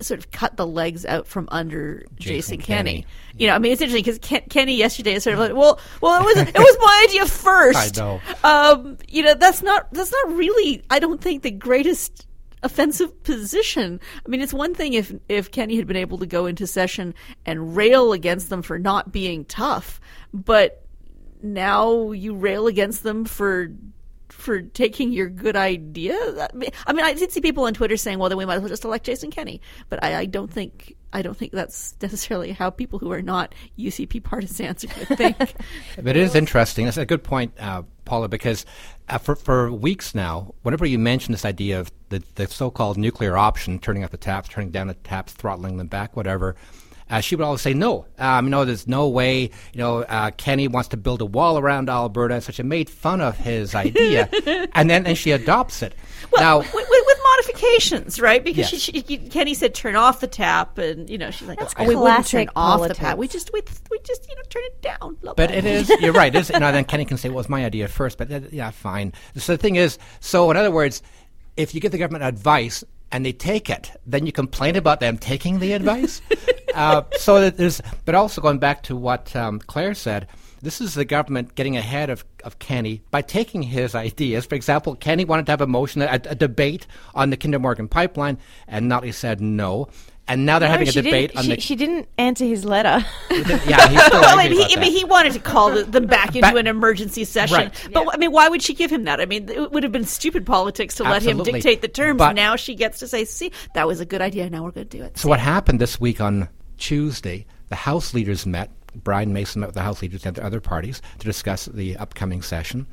sort 0.05 0.21
of 0.21 0.31
cut 0.31 0.57
the 0.57 0.67
legs 0.67 1.05
out 1.05 1.27
from 1.27 1.49
under 1.51 2.05
Jason, 2.17 2.35
Jason 2.35 2.59
Kenny. 2.59 2.91
Kenney. 2.91 3.07
You 3.37 3.47
know, 3.49 3.55
I 3.55 3.59
mean, 3.59 3.73
it's 3.73 3.81
interesting 3.81 4.05
because 4.05 4.19
Ken, 4.19 4.43
Kenney 4.49 4.77
yesterday 4.77 5.15
is 5.15 5.25
sort 5.25 5.35
of 5.35 5.41
like, 5.41 5.55
well, 5.55 5.81
well, 6.01 6.21
it 6.21 6.25
was 6.25 6.37
it 6.49 6.59
was 6.59 6.77
my 6.81 7.07
idea 7.09 7.27
first. 7.27 7.99
I 7.99 8.03
know. 8.03 8.21
Um, 8.43 8.99
you 9.09 9.23
know, 9.23 9.35
that's 9.35 9.63
not 9.63 9.93
that's 9.93 10.13
not 10.13 10.33
really. 10.35 10.83
I 10.91 10.99
don't 10.99 11.21
think 11.21 11.43
the 11.43 11.51
greatest 11.51 12.27
offensive 12.63 13.23
position. 13.23 14.01
I 14.25 14.29
mean, 14.29 14.41
it's 14.41 14.55
one 14.55 14.75
thing 14.75 14.95
if 14.95 15.13
if 15.29 15.51
Kenney 15.51 15.77
had 15.77 15.87
been 15.87 15.97
able 15.97 16.19
to 16.19 16.27
go 16.27 16.47
into 16.47 16.67
session 16.67 17.15
and 17.47 17.77
rail 17.77 18.13
against 18.13 18.51
them 18.51 18.63
for 18.63 18.79
not 18.79 19.13
being 19.13 19.45
tough, 19.45 20.01
but 20.33 20.85
now 21.43 22.11
you 22.13 22.35
rail 22.35 22.67
against 22.67 23.03
them 23.03 23.25
for 23.25 23.69
for 24.29 24.63
taking 24.63 25.13
your 25.13 25.29
good 25.29 25.57
idea. 25.57 26.17
I 26.87 26.93
mean, 26.93 27.05
I 27.05 27.15
did 27.15 27.33
see 27.33 27.41
people 27.41 27.65
on 27.65 27.75
Twitter 27.75 27.97
saying, 27.97 28.19
"Well, 28.19 28.29
then 28.29 28.39
we 28.39 28.45
might 28.45 28.57
as 28.57 28.61
well 28.61 28.69
just 28.69 28.85
elect 28.85 29.07
Jason 29.07 29.31
Kenney," 29.31 29.61
but 29.89 30.03
I, 30.03 30.21
I 30.21 30.25
don't 30.27 30.51
think 30.51 30.97
I 31.15 31.23
don't 31.23 31.37
think 31.37 31.53
that's 31.53 31.95
necessarily 32.03 32.51
how 32.51 32.71
people 32.71 32.99
who 32.99 33.13
are 33.13 33.23
not 33.23 33.55
UCP 33.79 34.23
partisans 34.25 34.83
are 34.83 34.89
going 34.89 35.07
to 35.07 35.17
think. 35.17 35.37
But 35.97 36.09
it 36.09 36.17
is 36.17 36.35
interesting. 36.35 36.87
That's 36.87 36.97
a 36.97 37.07
good 37.07 37.23
point, 37.23 37.55
uh, 37.61 37.83
Paula, 38.05 38.29
because 38.29 38.67
uh, 39.09 39.19
for, 39.19 39.37
for 39.37 39.73
weeks 39.73 40.13
now, 40.15 40.55
whenever 40.63 40.85
you 40.85 40.99
mention 40.99 41.31
this 41.31 41.45
idea 41.45 41.79
of 41.79 41.93
the, 42.09 42.23
the 42.35 42.49
so-called 42.49 42.99
nuclear 42.99 43.37
option, 43.37 43.79
turning 43.79 44.03
up 44.03 44.11
the 44.11 44.17
taps, 44.17 44.49
turning 44.49 44.71
down 44.71 44.89
the 44.89 44.95
taps, 44.95 45.33
throttling 45.33 45.77
them 45.77 45.87
back, 45.87 46.17
whatever, 46.17 46.57
uh, 47.11 47.21
she 47.21 47.37
would 47.37 47.45
always 47.45 47.61
say 47.61 47.75
no. 47.75 48.07
Um, 48.19 48.49
no, 48.51 48.65
there's 48.65 48.87
no 48.89 49.09
way. 49.09 49.43
You 49.43 49.79
know, 49.79 50.03
uh, 50.03 50.31
Kenney 50.37 50.69
wants 50.69 50.89
to 50.91 50.97
build 50.97 51.21
a 51.21 51.27
wall 51.27 51.59
around 51.59 51.89
Alberta, 51.91 52.41
so 52.41 52.51
she 52.53 52.63
made 52.63 52.89
fun 52.89 53.21
of 53.21 53.37
his 53.37 53.75
idea, 53.75 54.29
and 54.73 54.89
then 54.89 55.07
and 55.07 55.17
she 55.19 55.31
adopts 55.33 55.83
it. 55.83 55.95
now, 56.39 56.59
with, 56.59 56.73
with, 56.73 56.89
with 56.89 57.19
modifications, 57.37 58.21
right? 58.21 58.43
Because 58.43 58.73
Yes. 58.73 58.81
she, 58.83 59.03
she, 59.03 59.19
Kenney 59.19 59.55
said 59.55 59.75
turn 59.75 59.97
off 59.97 60.21
the 60.21 60.27
tap, 60.27 60.79
and 60.79 61.09
you 61.11 61.19
know 61.19 61.31
she's 61.31 61.47
like, 61.49 61.59
That's 61.59 61.75
"Oh, 61.79 61.87
we 61.87 61.95
wouldn't 61.95 62.27
turn 62.27 62.47
classic 62.47 62.51
off 62.57 62.89
the 62.89 62.95
tap. 62.95 63.19
We 63.19 63.29
just 63.29 63.53
we, 63.53 63.61
we 63.91 63.99
just 64.01 64.29
you 64.29 64.35
know 64.37 64.43
turn 64.49 64.63
it 64.65 64.81
down." 64.83 65.15
Blah, 65.21 65.35
But 65.35 65.51
blah. 65.51 65.59
it 65.59 65.65
is, 65.65 65.89
you're 66.01 66.13
right. 66.13 66.35
It 66.35 66.39
is, 66.39 66.51
you 66.51 66.59
know, 66.59 66.73
then 66.73 66.85
Kenney 66.85 67.05
can 67.05 67.19
say, 67.19 67.29
well, 67.29 67.35
it 67.35 67.39
was 67.39 67.49
my 67.49 67.65
idea 67.65 67.87
first, 67.89 68.17
but 68.19 68.33
uh, 68.33 68.41
yeah, 68.51 68.71
fine. 68.71 69.13
So 69.37 69.53
the 69.53 69.59
thing 69.59 69.77
is, 69.77 69.99
so 70.21 70.51
in 70.51 70.57
other 70.57 70.71
words, 70.71 71.03
if 71.57 71.75
you 71.75 71.81
give 71.81 71.93
the 71.93 71.99
government 71.99 72.25
advice 72.25 72.83
and 73.13 73.25
they 73.25 73.33
take 73.33 73.69
it, 73.71 73.91
then 74.07 74.27
you 74.27 74.33
complain 74.33 74.75
about 74.77 75.01
them 75.01 75.19
taking 75.19 75.59
the 75.61 75.73
advice. 75.73 76.21
uh, 76.75 77.03
so 77.19 77.41
that 77.41 77.57
there's, 77.57 77.81
but 78.05 78.15
also 78.15 78.41
going 78.41 78.59
back 78.59 78.83
to 78.85 78.97
what 78.97 79.35
um, 79.37 79.59
Clare 79.61 79.95
said, 79.95 80.29
this 80.63 80.81
is 80.81 80.95
the 80.95 81.05
government 81.05 81.55
getting 81.55 81.77
ahead 81.77 82.09
of, 82.11 82.25
of 82.43 82.59
Kenney 82.59 83.03
by 83.11 83.21
taking 83.23 83.63
his 83.63 83.95
ideas. 83.95 84.47
For 84.47 84.55
example, 84.55 84.95
Kenney 84.95 85.25
wanted 85.25 85.47
to 85.47 85.53
have 85.53 85.61
a 85.61 85.67
motion, 85.67 86.03
a, 86.03 86.07
a 86.13 86.35
debate 86.35 86.87
on 87.15 87.31
the 87.31 87.37
Kinder 87.37 87.59
Morgan 87.59 87.87
pipeline, 87.89 88.39
and 88.67 88.91
Notley 88.91 89.13
said 89.13 89.41
no. 89.41 89.89
And 90.27 90.47
now 90.47 90.59
they're 90.59 90.71
having 90.71 90.89
a 90.89 90.93
debate 90.93 91.37
on 91.37 91.45
she, 91.45 91.55
the. 91.55 91.61
she 91.61 91.77
didn't 91.77 92.09
answer 92.17 92.47
his 92.47 92.65
letter. 92.65 93.05
yeah, 93.31 93.39
he's 93.89 94.03
still 94.07 94.21
Well, 94.23 94.39
I 94.39 94.49
mean, 94.49 94.57
he, 94.57 94.65
I 94.65 94.69
that. 94.69 94.79
mean, 94.81 94.93
he 94.93 95.05
wanted 95.05 95.35
to 95.35 95.39
call 95.39 95.85
them 95.85 96.07
back 96.07 96.29
into 96.29 96.41
Back- 96.41 96.57
an 96.57 96.67
emergency 96.67 97.25
session. 97.25 97.55
Right. 97.59 97.89
But 97.93 98.09
I 98.15 98.17
mean, 98.17 98.33
why 98.33 98.49
would 98.49 98.63
she 98.63 98.73
give 98.73 98.91
him 98.91 99.05
that? 99.05 99.21
I 99.21 99.27
mean, 99.27 99.51
it 99.51 99.71
would 99.71 99.83
have 99.83 99.93
been 99.93 100.07
stupid 100.07 100.47
politics 100.47 100.95
to 100.95 101.03
let 101.03 101.23
him 101.23 101.43
dictate 101.43 101.83
the 101.83 101.89
terms. 101.89 102.17
But- 102.17 102.33
now 102.33 102.57
she 102.57 102.75
gets 102.75 103.01
to 103.01 103.07
say, 103.07 103.27
"See, 103.27 103.53
that 103.75 103.87
was 103.87 104.01
a 104.01 104.07
good 104.07 104.23
idea. 104.23 104.49
Now 104.49 104.65
we're 104.65 104.71
going 104.71 104.89
to 104.89 104.97
do 104.99 105.05
it." 105.05 105.19
So 105.19 105.29
what 105.29 105.41
happened 105.41 105.79
this 105.79 106.01
week 106.01 106.23
on 106.23 106.49
Tuesday? 106.79 107.47
The 107.69 107.77
House 107.77 108.15
leaders 108.15 108.47
met. 108.47 108.71
Brian 108.95 109.33
Mason 109.33 109.61
met 109.61 109.67
with 109.67 109.75
the 109.75 109.83
House 109.83 110.03
leaders 110.03 110.25
and 110.25 110.37
the 110.37 110.45
other 110.45 110.61
parties 110.61 111.03
to 111.19 111.25
discuss 111.25 111.67
the 111.67 111.97
upcoming 111.97 112.43
session. 112.43 112.87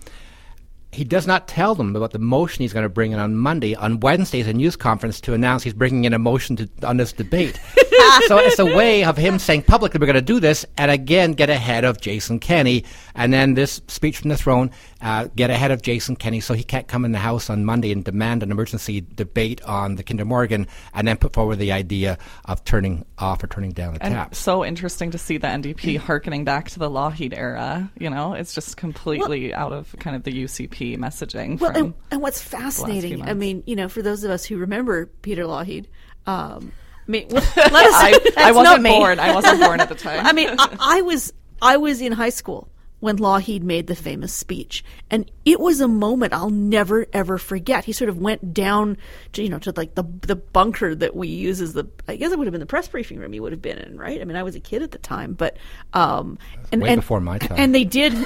He 0.92 1.04
does 1.04 1.26
not 1.26 1.48
tell 1.48 1.76
them 1.76 1.96
about 1.96 2.12
the 2.12 2.20
motion 2.20 2.64
he's 2.64 2.74
going 2.74 2.84
to 2.84 2.90
bring 2.90 3.12
in 3.12 3.20
on 3.20 3.36
Monday. 3.36 3.76
On 3.76 4.00
Wednesday, 4.00 4.42
a 4.42 4.54
news 4.54 4.76
conference 4.76 5.22
to 5.22 5.34
announce 5.34 5.64
he's 5.64 5.74
bringing 5.74 6.06
in 6.06 6.14
a 6.14 6.20
motion 6.20 6.56
to, 6.58 6.70
on 6.84 6.98
this 6.98 7.14
debate. 7.14 7.60
so 8.28 8.38
it's 8.38 8.60
a 8.60 8.66
way 8.66 9.04
of 9.04 9.18
him 9.18 9.40
saying 9.40 9.64
publicly 9.64 10.00
we're 10.00 10.06
going 10.06 10.16
to 10.16 10.22
do 10.22 10.40
this, 10.40 10.66
and 10.78 10.92
again 10.92 11.34
get 11.34 11.50
ahead 11.50 11.84
of 11.84 12.00
Jason 12.02 12.40
Kenney, 12.40 12.84
and 13.16 13.34
then 13.34 13.54
this 13.54 13.82
speech 13.88 14.20
from 14.20 14.30
the 14.30 14.38
throne 14.38 14.72
uh, 15.02 15.28
get 15.36 15.50
ahead 15.50 15.72
of 15.72 15.82
Jason 15.82 16.16
Kenney, 16.16 16.40
so 16.40 16.54
he 16.54 16.64
can't 16.64 16.88
come 16.88 17.06
in 17.06 17.12
the 17.12 17.20
House 17.20 17.50
on 17.50 17.66
Monday 17.66 17.92
and 17.92 18.04
demand 18.04 18.44
an 18.44 18.52
emergency 18.52 19.02
debate 19.02 19.62
on 19.64 19.96
the 19.96 20.04
Kinder 20.04 20.26
Morgan, 20.26 20.68
and 20.94 21.08
then 21.08 21.18
put 21.18 21.34
forward 21.34 21.58
the 21.58 21.72
idea 21.72 22.18
of 22.46 22.64
turning 22.64 23.06
off 23.18 23.44
or 23.44 23.48
turning 23.48 23.72
down 23.72 23.94
the 23.94 24.04
And 24.04 24.14
taps. 24.14 24.38
so 24.38 24.64
interesting 24.66 25.12
to 25.12 25.18
see 25.18 25.38
the 25.38 25.48
NDP 25.48 25.98
harkening 25.98 26.46
back 26.46 26.70
to 26.72 26.80
the 26.80 26.90
Lougheed 26.90 27.34
era. 27.36 27.92
You 27.98 28.10
know, 28.10 28.34
it's 28.34 28.54
just 28.54 28.78
completely 28.78 29.54
out 29.54 29.74
of 29.74 29.96
kind 30.00 30.16
of 30.16 30.24
the 30.24 30.44
UCP 30.44 30.98
messaging. 30.98 31.60
Well, 31.60 31.72
from 31.72 31.86
and, 31.86 31.94
and 32.12 32.22
what's 32.22 32.42
fascinating, 32.42 33.24
I 33.24 33.34
mean, 33.34 33.64
you 33.66 33.76
know, 33.76 33.90
for 33.90 34.02
those 34.02 34.24
of 34.24 34.32
us 34.32 34.46
who 34.46 34.58
remember 34.58 35.08
Peter 35.22 35.44
Lougheed, 35.44 35.86
um, 36.28 36.72
I 37.08 37.12
mean, 37.12 37.28
let 37.32 37.48
us. 37.58 37.74
I, 37.76 38.20
I 38.38 38.52
wasn't 38.52 38.84
me. 38.84 38.90
born. 38.90 39.20
I 39.20 39.34
wasn't 39.34 39.60
born 39.60 39.80
at 39.80 39.90
the 39.90 39.96
time. 40.10 40.26
I 40.26 40.34
mean, 40.34 40.50
I, 40.58 40.78
I 40.80 41.02
was 41.02 41.34
I 41.62 41.78
was 41.78 42.02
in 42.02 42.12
high 42.12 42.30
school 42.30 42.70
when 43.00 43.18
Lougheed 43.18 43.64
made 43.64 43.88
the 43.88 43.96
famous 43.96 44.32
speech, 44.32 44.84
and 45.10 45.30
it 45.44 45.60
was 45.60 45.82
a 45.82 45.88
moment 45.88 46.34
I'll 46.34 46.52
never 46.52 47.08
ever 47.14 47.38
forget. 47.38 47.86
He 47.86 47.94
sort 47.94 48.10
of 48.10 48.18
went 48.18 48.54
down 48.54 48.98
to 49.34 49.44
you 49.44 49.50
know 49.50 49.60
to 49.60 49.74
like 49.76 49.96
the 49.96 50.04
the 50.22 50.36
bunker 50.36 50.96
that 50.96 51.16
we 51.16 51.28
use 51.28 51.60
as 51.60 51.74
the 51.74 51.88
I 52.08 52.16
guess 52.16 52.32
it 52.32 52.38
would 52.38 52.48
have 52.48 52.52
been 52.54 52.62
the 52.62 52.66
press 52.68 52.88
briefing 52.88 53.18
room 53.18 53.34
he 53.34 53.40
would 53.40 53.52
have 53.52 53.62
been 53.62 53.80
in, 53.80 53.98
right? 53.98 54.22
I 54.22 54.26
mean, 54.26 54.38
I 54.38 54.44
was 54.44 54.56
a 54.56 54.60
kid 54.60 54.84
at 54.84 54.92
the 54.92 55.00
time, 55.00 55.34
but 55.34 55.58
um, 55.94 56.38
and 56.72 56.82
way 56.82 56.90
and, 56.90 57.02
before 57.02 57.20
my 57.20 57.38
time. 57.40 57.58
and 57.60 57.76
they 57.76 57.84
did. 57.84 58.14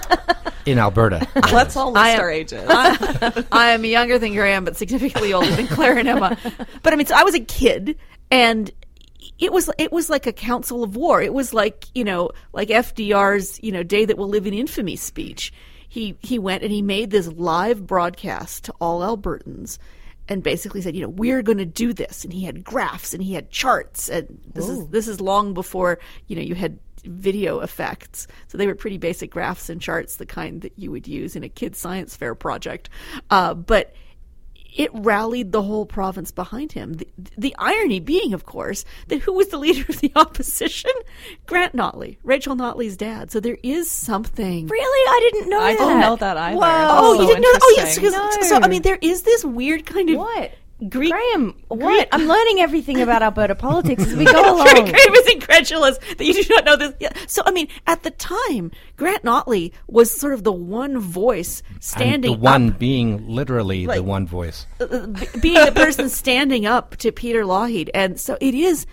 in 0.66 0.78
Alberta. 0.78 1.26
Let's 1.52 1.76
all 1.76 1.92
list 1.92 2.04
I 2.04 2.10
am- 2.10 2.20
our 2.20 2.30
ages. 2.30 2.64
I 2.68 3.70
am 3.70 3.84
younger 3.84 4.18
than 4.18 4.34
Graham, 4.34 4.64
but 4.64 4.76
significantly 4.76 5.32
older 5.32 5.50
than 5.50 5.66
Clare 5.66 5.98
and 5.98 6.08
Emma. 6.08 6.36
But 6.82 6.92
I 6.92 6.96
mean, 6.96 7.06
so 7.06 7.14
I 7.14 7.24
was 7.24 7.34
a 7.34 7.40
kid, 7.40 7.96
and 8.30 8.70
it 9.38 9.52
was 9.52 9.70
it 9.78 9.92
was 9.92 10.08
like 10.08 10.26
a 10.26 10.32
council 10.32 10.82
of 10.82 10.96
war. 10.96 11.20
It 11.20 11.34
was 11.34 11.52
like 11.52 11.86
you 11.94 12.04
know, 12.04 12.30
like 12.52 12.68
FDR's 12.68 13.62
you 13.62 13.72
know 13.72 13.82
day 13.82 14.04
that 14.04 14.16
will 14.16 14.28
live 14.28 14.46
in 14.46 14.54
infamy 14.54 14.96
speech. 14.96 15.52
He 15.88 16.16
he 16.20 16.38
went 16.38 16.62
and 16.62 16.72
he 16.72 16.82
made 16.82 17.10
this 17.10 17.28
live 17.28 17.86
broadcast 17.86 18.64
to 18.64 18.74
all 18.80 19.00
Albertans. 19.00 19.78
And 20.28 20.42
basically 20.42 20.80
said, 20.80 20.94
you 20.94 21.02
know, 21.02 21.08
we're 21.08 21.42
going 21.42 21.58
to 21.58 21.66
do 21.66 21.92
this, 21.92 22.22
and 22.22 22.32
he 22.32 22.44
had 22.44 22.62
graphs 22.62 23.12
and 23.12 23.22
he 23.22 23.34
had 23.34 23.50
charts, 23.50 24.08
and 24.08 24.40
this 24.54 24.68
is 24.68 24.86
this 24.88 25.08
is 25.08 25.20
long 25.20 25.52
before 25.52 25.98
you 26.28 26.36
know 26.36 26.40
you 26.42 26.54
had 26.54 26.78
video 27.04 27.60
effects. 27.60 28.26
So 28.48 28.58
they 28.58 28.66
were 28.66 28.74
pretty 28.74 28.98
basic 28.98 29.30
graphs 29.30 29.68
and 29.68 29.80
charts, 29.80 30.16
the 30.16 30.26
kind 30.26 30.62
that 30.62 30.72
you 30.76 30.90
would 30.90 31.06
use 31.08 31.36
in 31.36 31.42
a 31.44 31.48
kid 31.48 31.74
science 31.76 32.16
fair 32.16 32.34
project. 32.34 32.88
Uh, 33.30 33.54
but 33.54 33.94
it 34.74 34.88
rallied 34.94 35.52
the 35.52 35.60
whole 35.60 35.84
province 35.84 36.30
behind 36.30 36.72
him. 36.72 36.94
The, 36.94 37.06
the 37.36 37.54
irony 37.58 38.00
being, 38.00 38.32
of 38.32 38.46
course, 38.46 38.86
that 39.08 39.20
who 39.20 39.34
was 39.34 39.48
the 39.48 39.58
leader 39.58 39.84
of 39.86 40.00
the 40.00 40.10
opposition? 40.16 40.90
Grant 41.44 41.76
Notley, 41.76 42.16
Rachel 42.24 42.56
Notley's 42.56 42.96
dad. 42.96 43.30
So 43.30 43.38
there 43.38 43.58
is 43.62 43.90
something. 43.90 44.68
Really? 44.68 45.08
I 45.10 45.30
didn't 45.30 45.50
know 45.50 45.60
that. 45.60 45.66
I 45.66 45.72
that. 45.74 45.78
didn't 45.78 46.00
know 46.00 46.16
that 46.16 46.36
either. 46.38 46.56
Whoa. 46.56 46.64
Oh, 46.66 47.14
So 47.16 47.20
you 47.22 47.28
didn't 47.28 47.42
know? 47.42 47.52
That. 47.52 47.60
Oh, 47.62 47.74
yes. 47.76 47.96
interesting. 47.98 48.20
'cause- 48.40 48.48
So, 48.48 48.60
I 48.62 48.68
mean, 48.68 48.80
there 48.80 48.98
is 49.02 49.22
this 49.22 49.44
weird 49.44 49.84
kind 49.84 50.08
of 50.08 50.16
What? 50.16 50.52
Greek. 50.88 51.10
Graham, 51.10 51.54
what? 51.68 52.08
I'm 52.12 52.26
learning 52.26 52.60
everything 52.60 53.00
about 53.00 53.22
Alberta 53.22 53.54
politics 53.54 54.04
as 54.06 54.14
we 54.16 54.24
go 54.24 54.32
along. 54.54 54.66
Graham 54.66 55.14
is 55.14 55.26
incredulous 55.32 55.98
that 55.98 56.24
you 56.24 56.34
do 56.34 56.44
not 56.54 56.64
know 56.64 56.76
this. 56.76 56.94
Yeah. 57.00 57.12
So, 57.26 57.42
I 57.46 57.50
mean, 57.52 57.68
at 57.86 58.02
the 58.02 58.10
time, 58.10 58.70
Grant 58.96 59.22
Notley 59.24 59.72
was 59.88 60.10
sort 60.10 60.32
of 60.34 60.44
the 60.44 60.52
one 60.52 60.98
voice 60.98 61.62
and 61.70 61.82
standing 61.82 62.32
the 62.32 62.38
one 62.38 62.70
up 62.70 62.78
being 62.78 63.28
literally 63.28 63.86
Like- 63.86 63.96
the 63.96 64.02
one 64.02 64.26
voice. 64.26 64.66
Uh, 64.80 64.84
uh, 64.84 65.06
b- 65.06 65.26
being 65.40 65.64
the 65.64 65.72
person 65.72 66.08
standing 66.08 66.66
up 66.66 66.96
to 66.98 67.12
Peter 67.12 67.44
Lougheed. 67.44 67.88
And 67.94 68.18
so 68.20 68.36
it 68.40 68.54
is 68.54 68.86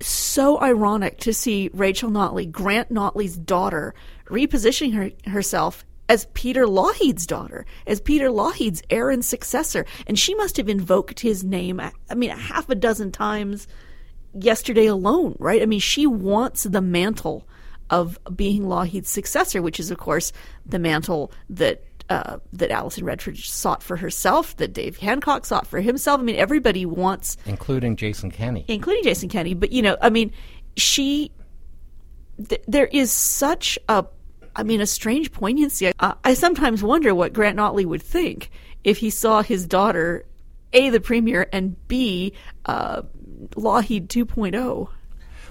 so 0.00 0.60
ironic 0.60 1.18
to 1.20 1.32
see 1.32 1.70
Rachel 1.72 2.10
Notley, 2.10 2.50
Grant 2.50 2.92
Notley's 2.92 3.36
daughter, 3.36 3.94
repositioning 4.26 4.92
her, 4.94 5.30
herself 5.30 5.84
as 6.08 6.26
Peter 6.34 6.66
Lougheed's 6.66 7.26
daughter, 7.26 7.66
as 7.86 8.00
Peter 8.00 8.28
Lougheed's 8.28 8.82
heir 8.90 9.10
and 9.10 9.24
successor. 9.24 9.84
And 10.06 10.18
she 10.18 10.34
must 10.34 10.56
have 10.56 10.68
invoked 10.68 11.20
his 11.20 11.44
name, 11.44 11.80
I 11.80 12.14
mean, 12.14 12.30
a 12.30 12.36
half 12.36 12.68
a 12.68 12.74
dozen 12.74 13.12
times 13.12 13.66
yesterday 14.32 14.86
alone, 14.86 15.36
right? 15.38 15.62
I 15.62 15.66
mean, 15.66 15.80
she 15.80 16.06
wants 16.06 16.64
the 16.64 16.80
mantle 16.80 17.46
of 17.90 18.18
being 18.34 18.64
Lougheed's 18.64 19.08
successor, 19.08 19.62
which 19.62 19.80
is, 19.80 19.90
of 19.90 19.98
course, 19.98 20.32
the 20.64 20.78
mantle 20.78 21.32
that 21.50 21.84
uh, 22.08 22.38
that 22.52 22.70
Alison 22.70 23.04
Redford 23.04 23.36
sought 23.36 23.82
for 23.82 23.96
herself, 23.96 24.56
that 24.58 24.72
Dave 24.72 24.96
Hancock 24.96 25.44
sought 25.44 25.66
for 25.66 25.80
himself. 25.80 26.20
I 26.20 26.22
mean, 26.22 26.36
everybody 26.36 26.86
wants, 26.86 27.36
including 27.46 27.96
Jason 27.96 28.30
Kenney. 28.30 28.64
including 28.68 29.02
Jason 29.02 29.28
Kenney. 29.28 29.54
But 29.54 29.72
you 29.72 29.82
know, 29.82 29.96
I 30.00 30.10
mean, 30.10 30.32
she. 30.76 31.32
Th- 32.48 32.62
there 32.68 32.86
is 32.86 33.10
such 33.10 33.78
a, 33.88 34.04
I 34.56 34.62
mean, 34.62 34.80
a 34.80 34.86
strange 34.86 35.32
poignancy. 35.32 35.92
Uh, 36.00 36.14
I 36.24 36.34
sometimes 36.34 36.82
wonder 36.82 37.14
what 37.14 37.32
Grant 37.32 37.58
Notley 37.58 37.84
would 37.84 38.02
think 38.02 38.50
if 38.84 38.98
he 38.98 39.10
saw 39.10 39.42
his 39.42 39.66
daughter, 39.66 40.24
a 40.72 40.90
the 40.90 41.00
premier, 41.00 41.48
and 41.52 41.76
b 41.88 42.32
uh, 42.64 43.02
Lougheed 43.54 44.08
2.0. 44.08 44.54
Well, 44.56 44.88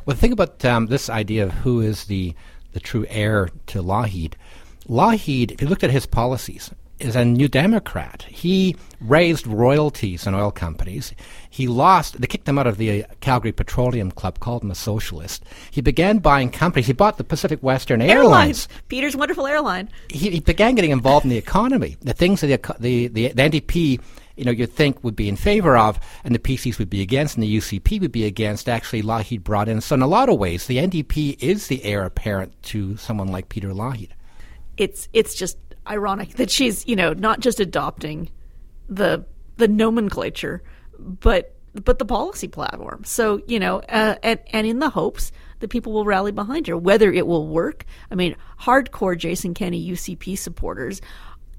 the 0.08 0.16
thing 0.16 0.32
about 0.32 0.64
um, 0.66 0.88
this 0.88 1.10
idea 1.10 1.44
of 1.44 1.52
who 1.52 1.82
is 1.82 2.06
the 2.06 2.34
the 2.74 2.80
true 2.82 3.06
heir 3.10 3.50
to 3.68 3.82
Lougheed, 3.82 4.34
Lougheed, 4.88 5.52
if 5.52 5.62
you 5.62 5.68
looked 5.68 5.84
at 5.84 5.92
his 5.92 6.06
policies, 6.06 6.72
is 7.00 7.16
a 7.16 7.26
New 7.26 7.48
Democrat. 7.48 8.24
He 8.30 8.76
raised 9.02 9.46
royalties 9.46 10.26
on 10.26 10.34
oil 10.34 10.52
companies. 10.52 11.14
He 11.50 11.68
lost. 11.68 12.20
They 12.20 12.28
kicked 12.28 12.48
him 12.48 12.58
out 12.58 12.68
of 12.68 12.78
the 12.78 13.04
uh, 13.04 13.08
Calgary 13.20 13.52
Petroleum 13.52 14.12
Club, 14.12 14.40
called 14.40 14.64
him 14.64 14.72
a 14.72 14.76
socialist. 14.76 15.44
He 15.72 15.82
began 15.82 16.20
buying 16.20 16.50
companies. 16.50 16.88
He 16.88 16.94
bought 16.94 17.18
the 17.18 17.24
Pacific 17.24 17.62
Western 17.62 18.02
Airlines. 18.02 18.68
Peter's 18.88 19.16
wonderful 19.16 19.48
airline. 19.48 19.90
he, 20.10 20.30
he 20.32 20.40
began 20.40 20.76
getting 20.76 20.92
involved 20.92 21.26
in 21.26 21.30
the 21.30 21.38
economy. 21.38 21.98
The 22.02 22.14
things 22.14 22.42
that 22.42 22.48
the, 22.48 22.76
the, 22.80 23.08
the, 23.08 23.28
the 23.30 23.44
NDP, 23.62 24.02
you 24.38 24.46
know, 24.46 24.52
you'd 24.52 24.72
think 24.72 25.04
would 25.04 25.16
be 25.16 25.30
in 25.30 25.36
favor 25.36 25.78
of, 25.78 26.00
and 26.24 26.34
the 26.34 26.40
PCs 26.40 26.80
would 26.80 26.90
be 26.90 27.02
against, 27.02 27.36
and 27.36 27.44
the 27.44 27.58
UCP 27.58 28.00
would 28.02 28.12
be 28.12 28.26
against. 28.26 28.70
Actually, 28.70 29.02
Lougheed 29.02 29.44
brought 29.44 29.68
in. 29.68 29.82
So, 29.82 29.96
in 29.96 30.02
a 30.02 30.08
lot 30.08 30.30
of 30.30 30.40
ways, 30.40 30.68
the 30.68 30.78
NDP 30.78 31.42
is 31.42 31.68
the 31.68 31.84
heir 31.84 32.04
apparent 32.04 32.62
to 32.64 32.96
someone 32.98 33.28
like 33.28 33.50
Peter 33.50 33.70
Lougheed. 33.70 34.12
it's 34.78 35.08
it's 35.14 35.36
just 35.36 35.58
ironic 35.88 36.30
that 36.36 36.50
she's 36.50 36.88
you 36.88 36.96
know 36.96 37.14
not 37.14 37.40
just 37.40 37.60
adopting 37.60 38.30
the 38.90 39.24
the 39.58 39.68
nomenclature 39.68 40.62
but 41.00 41.56
but 41.84 42.00
the 42.00 42.06
policy 42.06 42.48
platform 42.48 43.04
so 43.04 43.42
you 43.48 43.60
know 43.60 43.80
uh, 43.90 44.16
and 44.24 44.40
and 44.52 44.68
in 44.68 44.80
the 44.80 44.90
hopes 44.90 45.32
that 45.60 45.70
people 45.70 45.94
will 45.94 46.06
rally 46.06 46.32
behind 46.32 46.68
her 46.68 46.78
whether 46.78 47.12
it 47.12 47.28
will 47.28 47.48
work 47.48 47.86
i 48.12 48.16
mean 48.16 48.36
hardcore 48.62 49.18
jason 49.18 49.54
kenney 49.54 49.90
ucp 49.92 50.38
supporters 50.38 51.02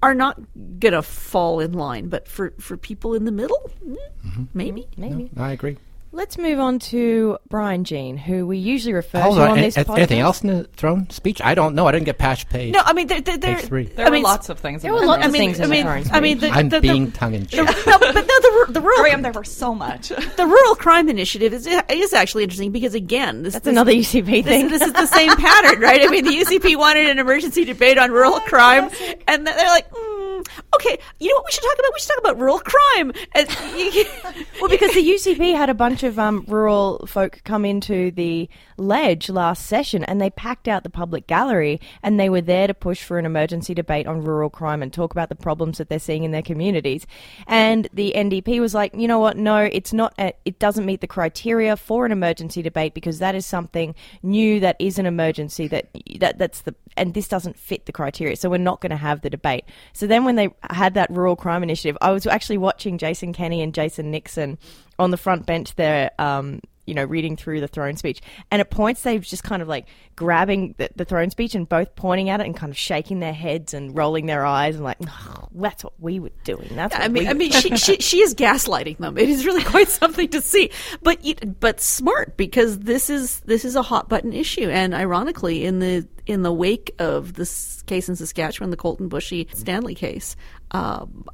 are 0.02 0.14
not 0.14 0.38
gonna 0.78 1.02
fall 1.02 1.60
in 1.60 1.72
line 1.72 2.08
but 2.08 2.28
for 2.28 2.52
for 2.58 2.76
people 2.76 3.14
in 3.14 3.24
the 3.24 3.32
middle 3.32 3.70
mm, 3.86 4.48
maybe 4.54 4.86
Maybe. 4.96 5.30
I 5.36 5.52
agree. 5.52 5.76
Let's 6.16 6.38
move 6.38 6.58
on 6.60 6.78
to 6.78 7.36
Brian 7.50 7.84
Jean, 7.84 8.16
who 8.16 8.46
we 8.46 8.56
usually 8.56 8.94
refer 8.94 9.20
Hold 9.20 9.36
to 9.36 9.42
on. 9.42 9.50
on 9.50 9.58
a- 9.58 9.60
this 9.60 9.76
a- 9.76 9.84
podcast. 9.84 9.96
anything 9.98 10.20
else 10.20 10.40
in 10.40 10.48
the 10.48 10.64
throne 10.64 11.10
speech? 11.10 11.42
I 11.44 11.54
don't 11.54 11.74
know. 11.74 11.86
I 11.86 11.92
didn't 11.92 12.06
get 12.06 12.16
past 12.16 12.48
page. 12.48 12.72
no 12.72 12.80
i 12.86 12.94
mean 12.94 13.06
there 13.06 13.20
there, 13.20 13.36
there 13.36 13.58
three. 13.58 13.84
There 13.84 14.06
I 14.06 14.08
were 14.08 14.14
mean, 14.14 14.22
lots 14.22 14.48
of 14.48 14.58
things. 14.58 14.80
there 14.80 14.90
in 14.92 14.94
were 14.94 15.00
the 15.02 15.06
lots 15.08 15.18
room. 15.18 15.26
of 15.26 15.28
I 15.28 15.38
mean, 15.38 15.48
things 15.50 15.58
in 15.58 15.64
I 15.66 15.68
mean, 15.68 15.84
throne 15.84 16.04
I 16.10 16.20
mean, 16.20 16.38
the, 16.38 16.48
I'm 16.48 16.68
the, 16.70 16.80
being 16.80 17.12
tongue 17.12 17.34
in 17.34 17.46
cheek. 17.46 17.60
no, 17.60 17.66
but 17.98 18.14
no, 18.14 18.22
the 18.22 18.66
the 18.70 18.80
rural 18.80 19.02
Graham, 19.02 19.20
there 19.20 19.32
were 19.32 19.44
so 19.44 19.74
much. 19.74 20.08
the 20.36 20.46
rural 20.46 20.74
crime 20.74 21.10
initiative 21.10 21.52
is 21.52 21.66
is 21.66 22.12
actually 22.14 22.44
interesting 22.44 22.72
because 22.72 22.94
again, 22.94 23.42
this, 23.42 23.52
That's 23.52 23.66
this- 23.66 23.72
another 23.72 23.92
UCP 23.92 24.42
thing. 24.42 24.68
This, 24.68 24.80
this 24.80 24.88
is 24.88 24.94
the 24.94 25.06
same 25.06 25.36
pattern, 25.36 25.80
right? 25.82 26.00
I 26.02 26.06
mean, 26.08 26.24
the 26.24 26.30
UCP 26.30 26.76
wanted 26.76 27.08
an 27.10 27.18
emergency 27.18 27.66
debate 27.66 27.98
on 27.98 28.10
rural 28.10 28.40
crime, 28.40 28.88
and 29.28 29.46
they're 29.46 29.54
like, 29.68 29.90
mm, 29.90 30.46
okay, 30.74 30.98
you 31.20 31.28
know 31.28 31.36
what 31.36 31.46
we 31.46 31.52
should 31.52 31.62
talk 31.62 31.78
about? 31.78 31.92
We 31.94 32.00
should 32.00 32.08
talk 32.08 32.18
about 32.18 32.38
rural 32.38 32.58
crime. 32.58 33.12
Well, 34.60 34.70
because 34.70 34.94
the 34.94 35.02
UCP 35.02 35.54
had 35.54 35.68
a 35.68 35.74
bunch 35.74 36.02
of 36.02 36.18
um, 36.18 36.44
rural 36.48 37.06
folk 37.06 37.42
come 37.44 37.64
into 37.64 38.10
the 38.10 38.48
ledge 38.78 39.28
last 39.28 39.66
session 39.66 40.02
and 40.04 40.20
they 40.20 40.30
packed 40.30 40.66
out 40.66 40.82
the 40.82 40.90
public 40.90 41.26
gallery 41.26 41.80
and 42.02 42.18
they 42.18 42.28
were 42.28 42.40
there 42.40 42.66
to 42.66 42.74
push 42.74 43.02
for 43.02 43.18
an 43.18 43.26
emergency 43.26 43.74
debate 43.74 44.06
on 44.06 44.24
rural 44.24 44.48
crime 44.48 44.82
and 44.82 44.92
talk 44.92 45.12
about 45.12 45.28
the 45.28 45.34
problems 45.34 45.78
that 45.78 45.88
they're 45.88 45.98
seeing 45.98 46.24
in 46.24 46.30
their 46.30 46.42
communities. 46.42 47.06
And 47.46 47.88
the 47.92 48.14
NDP 48.16 48.60
was 48.60 48.74
like, 48.74 48.94
you 48.94 49.06
know 49.06 49.18
what? 49.18 49.36
No, 49.36 49.58
it's 49.58 49.92
not. 49.92 50.14
A, 50.18 50.32
it 50.44 50.58
doesn't 50.58 50.86
meet 50.86 51.00
the 51.00 51.06
criteria 51.06 51.76
for 51.76 52.06
an 52.06 52.12
emergency 52.12 52.62
debate 52.62 52.94
because 52.94 53.18
that 53.18 53.34
is 53.34 53.44
something 53.44 53.94
new 54.22 54.60
that 54.60 54.76
is 54.78 54.98
an 54.98 55.06
emergency 55.06 55.68
that 55.68 55.88
that 56.18 56.38
that's 56.38 56.62
the 56.62 56.74
and 56.96 57.14
this 57.14 57.28
doesn't 57.28 57.58
fit 57.58 57.86
the 57.86 57.92
criteria. 57.92 58.36
So 58.36 58.48
we're 58.48 58.58
not 58.58 58.80
going 58.80 58.90
to 58.90 58.96
have 58.96 59.20
the 59.20 59.30
debate. 59.30 59.64
So 59.92 60.06
then 60.06 60.24
when 60.24 60.36
they 60.36 60.48
had 60.62 60.94
that 60.94 61.10
rural 61.10 61.36
crime 61.36 61.62
initiative, 61.62 61.96
I 62.00 62.12
was 62.12 62.26
actually 62.26 62.58
watching 62.58 62.98
Jason 62.98 63.32
Kenney 63.32 63.62
and 63.62 63.74
Jason 63.74 64.10
Nixon 64.10 64.58
on 64.98 65.10
the 65.10 65.16
front 65.16 65.46
bench 65.46 65.74
there. 65.76 66.10
Um, 66.18 66.60
you 66.86 66.94
know, 66.94 67.04
reading 67.04 67.36
through 67.36 67.60
the 67.60 67.68
throne 67.68 67.96
speech. 67.96 68.20
And 68.50 68.60
at 68.60 68.70
points, 68.70 69.02
they 69.02 69.18
were 69.18 69.24
just 69.24 69.42
kind 69.42 69.62
of 69.62 69.68
like 69.68 69.86
grabbing 70.14 70.74
the, 70.78 70.88
the 70.96 71.04
throne 71.04 71.30
speech 71.30 71.54
and 71.54 71.68
both 71.68 71.94
pointing 71.96 72.30
at 72.30 72.40
it 72.40 72.46
and 72.46 72.56
kind 72.56 72.70
of 72.70 72.78
shaking 72.78 73.20
their 73.20 73.32
heads 73.32 73.74
and 73.74 73.96
rolling 73.96 74.26
their 74.26 74.44
eyes 74.46 74.76
and 74.76 74.84
like, 74.84 74.98
oh, 75.06 75.48
that's 75.54 75.84
what 75.84 75.92
we 75.98 76.20
were 76.20 76.30
doing. 76.44 76.68
That's 76.74 76.94
what 76.94 77.02
I 77.02 77.08
mean, 77.08 77.24
we 77.24 77.28
I 77.28 77.32
mean, 77.34 77.52
she, 77.52 77.76
she 77.76 77.96
she 77.98 78.20
is 78.20 78.34
gaslighting 78.34 78.98
them. 78.98 79.18
It 79.18 79.28
is 79.28 79.44
really 79.44 79.62
quite 79.64 79.88
something 79.88 80.28
to 80.28 80.40
see, 80.40 80.70
but 81.02 81.18
but 81.60 81.80
smart 81.80 82.36
because 82.36 82.80
this 82.80 83.10
is 83.10 83.40
this 83.40 83.64
is 83.64 83.76
a 83.76 83.82
hot 83.82 84.08
button 84.08 84.32
issue, 84.32 84.68
and 84.68 84.94
ironically, 84.94 85.64
in 85.64 85.80
the 85.80 86.06
in 86.26 86.42
the 86.42 86.52
wake 86.52 86.94
of 86.98 87.34
this 87.34 87.82
case 87.82 88.08
in 88.08 88.16
Saskatchewan, 88.16 88.70
the 88.70 88.76
Colten 88.76 89.08
Boushie 89.08 89.54
Stanley 89.54 89.94
case. 89.94 90.36
Um, 90.72 91.24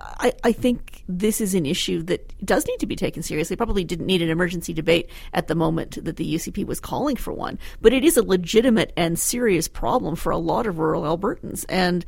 I, 0.00 0.32
I 0.44 0.52
think 0.52 1.04
this 1.08 1.40
is 1.40 1.54
an 1.54 1.66
issue 1.66 2.02
that 2.04 2.32
does 2.44 2.66
need 2.66 2.78
to 2.78 2.86
be 2.86 2.96
taken 2.96 3.22
seriously. 3.22 3.56
Probably 3.56 3.84
didn't 3.84 4.06
need 4.06 4.22
an 4.22 4.30
emergency 4.30 4.72
debate 4.72 5.10
at 5.34 5.48
the 5.48 5.54
moment 5.54 6.02
that 6.04 6.16
the 6.16 6.34
UCP 6.34 6.64
was 6.66 6.80
calling 6.80 7.16
for 7.16 7.32
one, 7.32 7.58
but 7.80 7.92
it 7.92 8.04
is 8.04 8.16
a 8.16 8.22
legitimate 8.22 8.92
and 8.96 9.18
serious 9.18 9.68
problem 9.68 10.16
for 10.16 10.30
a 10.30 10.38
lot 10.38 10.66
of 10.66 10.78
rural 10.78 11.02
Albertans. 11.02 11.64
And 11.68 12.04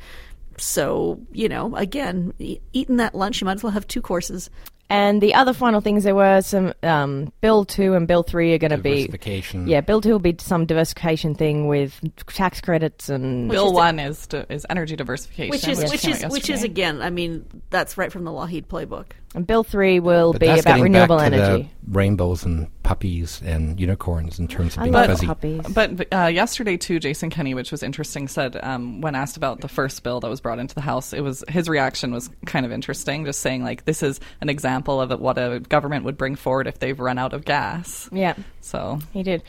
so, 0.57 1.21
you 1.33 1.49
know, 1.49 1.75
again, 1.77 2.33
eating 2.73 2.97
that 2.97 3.15
lunch, 3.15 3.41
you 3.41 3.45
might 3.45 3.55
as 3.55 3.63
well 3.63 3.73
have 3.73 3.87
two 3.87 4.03
courses. 4.03 4.51
And 4.93 5.23
the 5.23 5.35
other 5.35 5.55
final 5.55 5.81
things 5.81 6.05
there 6.05 6.15
were 6.15 6.43
some 6.43 6.75
um, 6.83 7.33
Bill 7.41 7.65
two 7.65 7.95
and 7.95 8.07
Bill 8.07 8.23
three 8.23 8.53
are 8.53 8.59
going 8.59 8.73
to 8.73 8.77
be 8.79 9.07
Diversification. 9.07 9.67
yeah. 9.67 9.81
Bill 9.81 10.03
two 10.03 10.11
will 10.11 10.19
be 10.19 10.37
some 10.39 10.67
diversification 10.67 11.35
thing 11.35 11.67
with 11.67 11.99
tax 12.27 12.61
credits 12.61 13.09
and 13.09 13.51
Bill 13.51 13.69
is- 13.69 13.73
one 13.73 13.99
is 13.99 14.27
to, 14.29 14.53
is 14.53 14.67
energy 14.69 14.95
diversification, 14.95 15.51
which 15.51 15.67
is 15.67 15.91
which 15.91 16.03
came 16.03 16.13
is 16.13 16.27
which 16.27 16.51
is 16.51 16.63
again. 16.63 17.01
I 17.01 17.09
mean, 17.09 17.47
that's 17.71 17.97
right 17.97 18.13
from 18.13 18.25
the 18.25 18.31
Lougheed 18.31 18.67
playbook. 18.67 19.07
And 19.35 19.47
Bill 19.47 19.65
three 19.65 19.99
will 20.01 20.33
But 20.33 20.41
be 20.41 20.47
that's 20.47 20.61
about 20.63 20.81
renewable 20.81 21.17
back 21.19 21.31
to 21.33 21.37
the 21.37 21.43
energy. 21.45 21.71
rainbows 21.89 22.45
and 22.45 22.69
puppies 22.83 23.41
and 23.45 23.79
unicorns 23.81 24.39
in 24.39 24.49
terms 24.49 24.75
of 24.77 24.81
I 24.81 24.83
being 24.85 24.93
love 24.93 25.07
fuzzy. 25.07 25.27
puppies. 25.27 25.61
But 25.73 26.13
uh, 26.13 26.27
yesterday 26.27 26.77
too, 26.77 26.99
Jason 27.01 27.31
Kenney, 27.31 27.55
which 27.55 27.71
was 27.73 27.83
interesting, 27.83 28.29
said 28.29 28.59
um, 28.63 29.01
when 29.01 29.15
asked 29.15 29.37
about 29.37 29.61
the 29.61 29.69
first 29.69 30.03
bill 30.03 30.21
that 30.21 30.29
was 30.29 30.41
brought 30.41 30.59
into 30.59 30.75
the 30.75 30.81
House, 30.83 31.13
it 31.13 31.21
was 31.23 31.43
his 31.49 31.69
reaction 31.69 32.13
was 32.13 32.29
kind 32.47 32.67
of 32.67 32.73
interesting, 32.73 33.25
just 33.25 33.41
saying 33.41 33.63
like 33.65 33.85
this 33.85 34.03
is 34.03 34.21
an 34.41 34.49
example 34.49 35.01
of 35.01 35.19
what 35.21 35.39
a 35.39 35.61
government 35.61 36.05
would 36.05 36.17
bring 36.19 36.35
forward 36.35 36.67
if 36.67 36.79
they've 36.79 36.99
run 37.01 37.19
out 37.19 37.33
of 37.33 37.45
gas. 37.45 38.09
yeah, 38.13 38.35
So 38.61 38.99
he 39.13 39.23
did. 39.23 39.43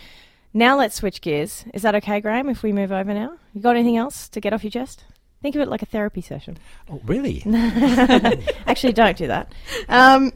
Now 0.55 0.77
let's 0.77 0.95
switch 0.95 1.19
gears. 1.21 1.65
Is 1.73 1.81
that 1.81 1.95
okay, 1.95 2.21
Graham? 2.21 2.47
If 2.47 2.61
we 2.61 2.71
move 2.71 2.91
over 2.91 3.11
now, 3.13 3.33
you 3.53 3.61
got 3.61 3.75
anything 3.75 3.97
else 3.97 4.29
to 4.29 4.39
get 4.39 4.53
off 4.53 4.63
your 4.63 4.69
chest? 4.71 5.03
Think 5.43 5.55
of 5.55 5.61
it 5.61 5.67
like 5.67 5.81
a 5.81 5.85
therapy 5.85 6.21
session. 6.21 6.57
Oh, 6.89 7.01
really? 7.03 7.43
Actually, 8.65 8.93
don't 8.93 9.17
do 9.17 9.27
that. 9.27 9.51
Um, 9.89 10.31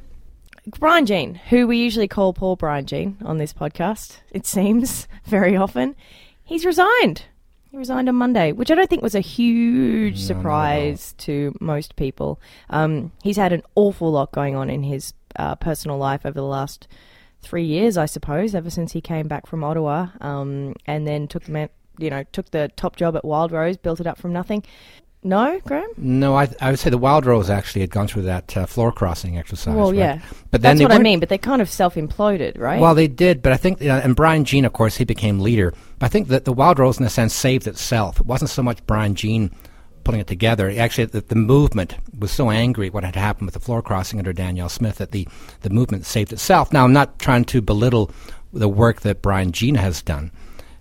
Brian 0.79 1.05
Jean, 1.05 1.35
who 1.35 1.65
we 1.65 1.77
usually 1.77 2.09
call 2.09 2.33
Paul 2.33 2.57
Brian 2.57 2.85
Jean 2.85 3.15
on 3.23 3.37
this 3.37 3.53
podcast, 3.53 4.17
it 4.31 4.45
seems 4.45 5.07
very 5.25 5.55
often, 5.55 5.95
he's 6.43 6.65
resigned. 6.65 7.23
He 7.71 7.77
resigned 7.77 8.09
on 8.09 8.15
Monday, 8.15 8.51
which 8.51 8.69
I 8.69 8.75
don't 8.75 8.89
think 8.89 9.01
was 9.01 9.15
a 9.15 9.21
huge 9.21 10.15
No, 10.19 10.25
surprise 10.25 11.13
to 11.19 11.55
most 11.61 11.95
people. 11.95 12.41
Um, 12.69 13.13
he's 13.23 13.37
had 13.37 13.53
an 13.53 13.63
awful 13.75 14.11
lot 14.11 14.33
going 14.33 14.57
on 14.57 14.69
in 14.69 14.83
his 14.83 15.13
uh, 15.37 15.55
personal 15.55 15.97
life 15.97 16.25
over 16.25 16.33
the 16.35 16.43
last 16.43 16.85
three 17.41 17.63
years, 17.63 17.95
I 17.95 18.07
suppose, 18.07 18.53
ever 18.53 18.69
since 18.69 18.91
he 18.91 18.99
came 18.99 19.29
back 19.29 19.47
from 19.47 19.63
Ottawa, 19.63 20.07
um, 20.19 20.75
and 20.85 21.07
then 21.07 21.29
took 21.29 21.45
the 21.45 21.51
man- 21.53 21.69
you 21.97 22.09
know 22.09 22.23
took 22.31 22.51
the 22.51 22.69
top 22.75 22.95
job 22.95 23.15
at 23.15 23.25
Wild 23.25 23.51
Rose, 23.51 23.77
built 23.77 23.99
it 23.99 24.07
up 24.07 24.17
from 24.17 24.33
nothing. 24.33 24.63
No, 25.23 25.59
Graham. 25.65 25.89
No, 25.97 26.35
I, 26.35 26.47
I 26.61 26.69
would 26.69 26.79
say 26.79 26.89
the 26.89 26.97
Wild 26.97 27.25
Rose 27.25 27.49
actually 27.49 27.81
had 27.81 27.89
gone 27.89 28.07
through 28.07 28.21
that 28.23 28.55
uh, 28.55 28.65
floor 28.65 28.91
crossing 28.91 29.37
exercise. 29.37 29.75
Well, 29.75 29.91
right? 29.91 29.97
yeah, 29.97 30.21
but 30.51 30.61
then 30.61 30.77
that's 30.77 30.89
what 30.89 30.97
I 30.97 31.01
mean. 31.01 31.19
But 31.19 31.29
they 31.29 31.39
kind 31.39 31.61
of 31.61 31.69
self 31.69 31.95
imploded, 31.95 32.57
right? 32.57 32.79
Well, 32.79 32.95
they 32.95 33.07
did, 33.07 33.41
but 33.41 33.51
I 33.51 33.57
think, 33.57 33.81
you 33.81 33.87
know, 33.87 33.97
and 33.97 34.15
Brian 34.15 34.45
Jean, 34.45 34.63
of 34.63 34.73
course, 34.73 34.95
he 34.95 35.05
became 35.05 35.39
leader. 35.39 35.73
But 35.99 36.05
I 36.05 36.09
think 36.09 36.27
that 36.27 36.45
the 36.45 36.53
Wild 36.53 36.77
Rose, 36.79 36.99
in 36.99 37.05
a 37.05 37.09
sense, 37.09 37.33
saved 37.33 37.67
itself. 37.67 38.19
It 38.19 38.25
wasn't 38.27 38.51
so 38.51 38.61
much 38.61 38.85
Brian 38.85 39.15
Jean 39.15 39.51
putting 40.03 40.21
it 40.21 40.27
together. 40.27 40.71
Actually, 40.77 41.05
the, 41.05 41.21
the 41.21 41.35
movement 41.35 41.95
was 42.17 42.31
so 42.31 42.49
angry 42.49 42.87
at 42.87 42.93
what 42.93 43.03
had 43.03 43.15
happened 43.15 43.47
with 43.47 43.53
the 43.53 43.59
floor 43.59 43.81
crossing 43.81 44.19
under 44.19 44.31
Danielle 44.31 44.69
Smith 44.69 44.97
that 44.99 45.11
the, 45.11 45.27
the 45.61 45.69
movement 45.69 46.05
saved 46.05 46.31
itself. 46.31 46.71
Now, 46.71 46.85
I'm 46.85 46.93
not 46.93 47.19
trying 47.19 47.43
to 47.45 47.61
belittle 47.61 48.11
the 48.53 48.69
work 48.69 49.01
that 49.01 49.21
Brian 49.21 49.51
Jean 49.51 49.75
has 49.75 50.01
done, 50.01 50.31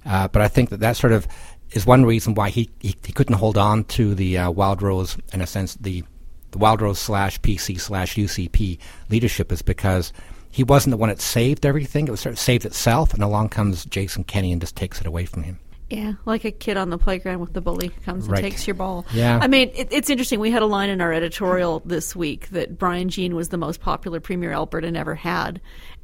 uh, 0.06 0.28
but 0.28 0.42
I 0.42 0.48
think 0.48 0.70
that 0.70 0.80
that 0.80 0.96
sort 0.96 1.12
of 1.12 1.26
is 1.72 1.84
one 1.86 2.04
reason 2.04 2.34
why 2.34 2.48
he, 2.50 2.70
he, 2.80 2.94
he 3.04 3.12
couldn't 3.12 3.34
hold 3.36 3.58
on 3.58 3.84
to 3.84 4.14
the 4.14 4.38
uh, 4.38 4.50
Wild 4.50 4.82
Rose, 4.82 5.16
in 5.32 5.40
a 5.40 5.46
sense, 5.46 5.75
the 5.76 6.04
the 6.52 6.58
Wild 6.58 6.80
Rose 6.80 6.98
slash 6.98 7.40
PC 7.40 7.78
slash 7.80 8.14
UCP 8.14 8.78
leadership 9.10 9.50
is 9.52 9.62
because 9.62 10.12
he 10.50 10.62
wasn't 10.64 10.92
the 10.92 10.96
one 10.96 11.08
that 11.10 11.20
saved 11.20 11.66
everything. 11.66 12.06
It 12.08 12.12
was 12.12 12.20
sort 12.20 12.32
of 12.32 12.38
saved 12.38 12.64
itself, 12.64 13.12
and 13.12 13.22
along 13.22 13.48
comes 13.50 13.84
Jason 13.84 14.25
Kenney 14.25 14.52
and 14.52 14.60
just 14.60 14.76
takes 14.76 15.00
it 15.00 15.06
away 15.06 15.26
from 15.26 15.42
him. 15.42 15.58
Yeah, 15.90 16.14
like 16.25 16.44
a 16.44 16.50
kid 16.50 16.76
on 16.76 16.90
the 16.90 16.98
playground 16.98 17.38
with 17.40 17.52
the 17.52 17.60
bully 17.60 17.90
comes 18.04 18.26
Right. 18.26 18.42
and 18.42 18.50
takes 18.50 18.66
your 18.66 18.75
ball. 18.75 19.06
Yeah. 19.12 19.38
I 19.40 19.46
mean, 19.46 19.70
it, 19.75 19.88
it's 19.92 20.10
interesting. 20.10 20.40
We 20.40 20.50
had 20.50 20.62
a 20.62 20.66
line 20.66 20.88
in 20.90 21.00
our 21.00 21.12
editorial 21.12 21.80
this 21.84 22.16
week 22.16 22.48
that 22.50 22.76
Brian 22.78 23.08
Jean 23.08 23.36
was 23.36 23.50
the 23.50 23.56
most 23.58 23.80
popular 23.80 24.18
premier 24.18 24.52
Alberta 24.52 24.90
never 24.90 25.14
had, 25.14 25.60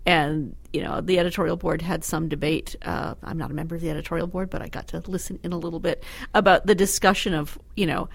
and 0.06 0.56
you 0.72 0.82
know 0.82 1.00
the 1.00 1.18
editorial 1.18 1.56
board 1.56 1.82
had 1.82 2.04
some 2.04 2.28
debate. 2.28 2.76
Uh, 2.82 3.14
I'm 3.22 3.38
not 3.38 3.50
a 3.50 3.54
member 3.54 3.74
of 3.74 3.80
the 3.80 3.90
editorial 3.90 4.26
board, 4.26 4.50
but 4.50 4.62
I 4.62 4.68
got 4.68 4.88
to 4.88 5.02
listen 5.06 5.38
in 5.42 5.52
a 5.52 5.58
little 5.58 5.80
bit 5.80 6.02
about 6.34 6.66
the 6.66 6.74
discussion 6.74 7.34
of 7.34 7.58
you 7.76 7.86
know 7.86 8.08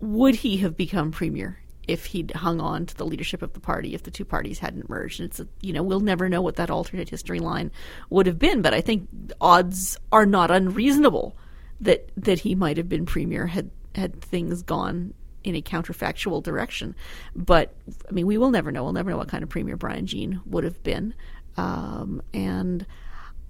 would 0.00 0.34
he 0.34 0.56
have 0.58 0.76
become 0.76 1.12
premier 1.12 1.58
if 1.86 2.06
he'd 2.06 2.30
hung 2.32 2.60
on 2.60 2.86
to 2.86 2.96
the 2.96 3.04
leadership 3.04 3.42
of 3.42 3.52
the 3.52 3.60
party 3.60 3.94
if 3.94 4.02
the 4.04 4.10
two 4.10 4.24
parties 4.24 4.58
hadn't 4.58 4.88
merged? 4.88 5.20
And 5.20 5.28
it's 5.28 5.40
a, 5.40 5.46
you 5.60 5.72
know 5.72 5.82
we'll 5.82 6.00
never 6.00 6.28
know 6.28 6.42
what 6.42 6.56
that 6.56 6.70
alternate 6.70 7.08
history 7.08 7.38
line 7.38 7.70
would 8.10 8.26
have 8.26 8.38
been, 8.38 8.62
but 8.62 8.74
I 8.74 8.80
think 8.80 9.08
odds 9.40 9.96
are 10.10 10.26
not 10.26 10.50
unreasonable 10.50 11.36
that 11.80 12.10
that 12.16 12.40
he 12.40 12.54
might 12.54 12.76
have 12.76 12.88
been 12.88 13.06
premier 13.06 13.46
had 13.46 13.70
had 13.94 14.20
things 14.20 14.62
gone 14.62 15.14
in 15.44 15.54
a 15.54 15.62
counterfactual 15.62 16.42
direction. 16.42 16.94
But 17.34 17.74
I 18.08 18.12
mean, 18.12 18.26
we 18.26 18.38
will 18.38 18.50
never 18.50 18.72
know. 18.72 18.84
We'll 18.84 18.92
never 18.92 19.10
know 19.10 19.16
what 19.16 19.28
kind 19.28 19.42
of 19.42 19.48
premier 19.48 19.76
Brian 19.76 20.06
Jean 20.06 20.40
would 20.46 20.64
have 20.64 20.82
been, 20.82 21.14
um, 21.56 22.22
and. 22.32 22.86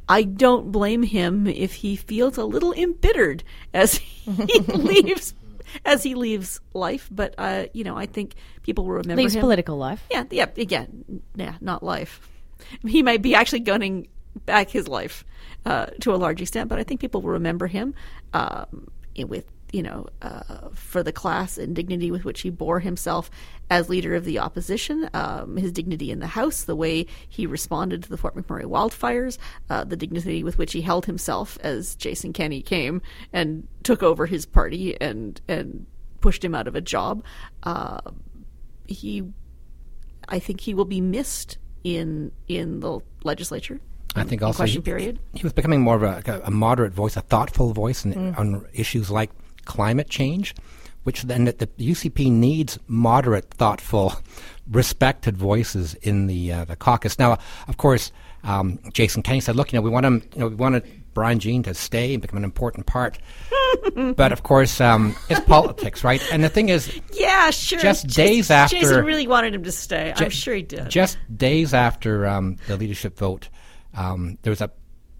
I 0.08 0.24
don't 0.24 0.72
blame 0.72 1.04
him 1.04 1.46
if 1.46 1.72
he 1.72 1.94
feels 1.94 2.36
a 2.36 2.44
little 2.44 2.72
embittered 2.74 3.44
as 3.72 3.94
he 3.94 4.58
leaves 4.58 5.32
as 5.84 6.02
he 6.02 6.14
leaves 6.14 6.60
life. 6.74 7.08
But 7.10 7.34
uh, 7.38 7.66
you 7.72 7.84
know, 7.84 7.96
I 7.96 8.06
think 8.06 8.34
people 8.62 8.84
will 8.84 8.94
remember 8.94 9.22
leaves 9.22 9.34
him. 9.34 9.40
political 9.40 9.76
life. 9.76 10.04
Yeah, 10.10 10.24
yeah, 10.30 10.48
again, 10.56 11.22
yeah, 11.34 11.54
not 11.60 11.82
life. 11.82 12.20
He 12.86 13.02
might 13.02 13.22
be 13.22 13.34
actually 13.34 13.60
gunning 13.60 14.08
back 14.46 14.70
his 14.70 14.88
life 14.88 15.24
uh, 15.64 15.86
to 16.00 16.14
a 16.14 16.16
large 16.16 16.40
extent, 16.40 16.68
but 16.68 16.78
I 16.78 16.84
think 16.84 17.00
people 17.00 17.22
will 17.22 17.30
remember 17.30 17.66
him 17.66 17.94
um, 18.32 18.88
with 19.16 19.46
you 19.72 19.82
know 19.82 20.06
uh, 20.20 20.68
for 20.74 21.02
the 21.02 21.12
class 21.12 21.58
and 21.58 21.74
dignity 21.74 22.10
with 22.10 22.24
which 22.24 22.42
he 22.42 22.50
bore 22.50 22.80
himself 22.80 23.30
as 23.70 23.88
leader 23.88 24.14
of 24.14 24.24
the 24.24 24.38
opposition, 24.38 25.08
um, 25.14 25.56
his 25.56 25.72
dignity 25.72 26.10
in 26.10 26.20
the 26.20 26.26
House, 26.26 26.64
the 26.64 26.76
way 26.76 27.06
he 27.28 27.46
responded 27.46 28.02
to 28.02 28.10
the 28.10 28.18
Fort 28.18 28.36
McMurray 28.36 28.64
wildfires, 28.64 29.38
uh, 29.70 29.82
the 29.82 29.96
dignity 29.96 30.44
with 30.44 30.58
which 30.58 30.72
he 30.72 30.82
held 30.82 31.06
himself 31.06 31.58
as 31.62 31.94
Jason 31.94 32.32
Kenney 32.32 32.60
came 32.60 33.00
and 33.32 33.66
took 33.82 34.02
over 34.02 34.26
his 34.26 34.46
party 34.46 35.00
and 35.00 35.40
and 35.48 35.86
pushed 36.20 36.44
him 36.44 36.54
out 36.54 36.68
of 36.68 36.76
a 36.76 36.80
job. 36.80 37.24
Uh, 37.62 38.00
he 38.86 39.24
I 40.28 40.38
think 40.38 40.60
he 40.60 40.74
will 40.74 40.84
be 40.84 41.00
missed 41.00 41.58
in 41.82 42.32
in 42.48 42.80
the 42.80 43.00
legislature. 43.24 43.80
I 44.14 44.24
think 44.24 44.42
also 44.42 44.64
he, 44.64 44.78
period. 44.78 45.18
he 45.32 45.42
was 45.42 45.54
becoming 45.54 45.80
more 45.80 45.96
of 45.96 46.02
a, 46.02 46.42
a 46.44 46.50
moderate 46.50 46.92
voice, 46.92 47.16
a 47.16 47.22
thoughtful 47.22 47.72
voice 47.72 48.04
in, 48.04 48.34
on 48.34 48.66
issues 48.74 49.10
like 49.10 49.30
climate 49.64 50.08
change, 50.08 50.54
which 51.04 51.22
then 51.22 51.44
the, 51.44 51.52
the 51.52 51.66
UCP 51.90 52.30
needs 52.30 52.78
moderate, 52.86 53.50
thoughtful, 53.50 54.14
respected 54.70 55.36
voices 55.36 55.94
in 55.94 56.26
the 56.26 56.52
uh, 56.52 56.64
the 56.64 56.76
caucus. 56.76 57.18
Now, 57.18 57.38
of 57.68 57.76
course, 57.76 58.12
um, 58.44 58.78
Jason 58.92 59.22
Kenney 59.22 59.40
said, 59.40 59.56
"Look, 59.56 59.72
you 59.72 59.78
know, 59.78 59.82
we 59.82 59.90
want 59.90 60.06
him, 60.06 60.22
you 60.34 60.40
know, 60.40 60.48
we 60.48 60.54
wanted 60.54 60.84
Brian 61.14 61.38
Jean 61.38 61.62
to 61.64 61.74
stay 61.74 62.14
and 62.14 62.22
become 62.22 62.36
an 62.38 62.44
important 62.44 62.86
part." 62.86 63.18
but 64.16 64.32
of 64.32 64.42
course, 64.42 64.80
um, 64.80 65.14
it's 65.28 65.40
politics, 65.40 66.04
right? 66.04 66.22
And 66.32 66.44
the 66.44 66.48
thing 66.48 66.68
is, 66.68 67.00
Yeah, 67.12 67.50
sure. 67.50 67.78
Just 67.78 68.06
Jason- 68.06 68.26
days 68.26 68.50
after- 68.50 68.76
Jason 68.78 69.04
really 69.04 69.26
wanted 69.26 69.54
him 69.54 69.64
to 69.64 69.72
stay. 69.72 70.12
I'm 70.16 70.30
sure 70.30 70.54
he 70.54 70.62
did. 70.62 70.88
Just 70.88 71.18
days 71.34 71.74
after 71.74 72.26
um, 72.26 72.56
the 72.68 72.76
leadership 72.76 73.18
vote, 73.18 73.48
um, 73.94 74.38
there 74.42 74.50
was 74.50 74.60
a 74.60 74.70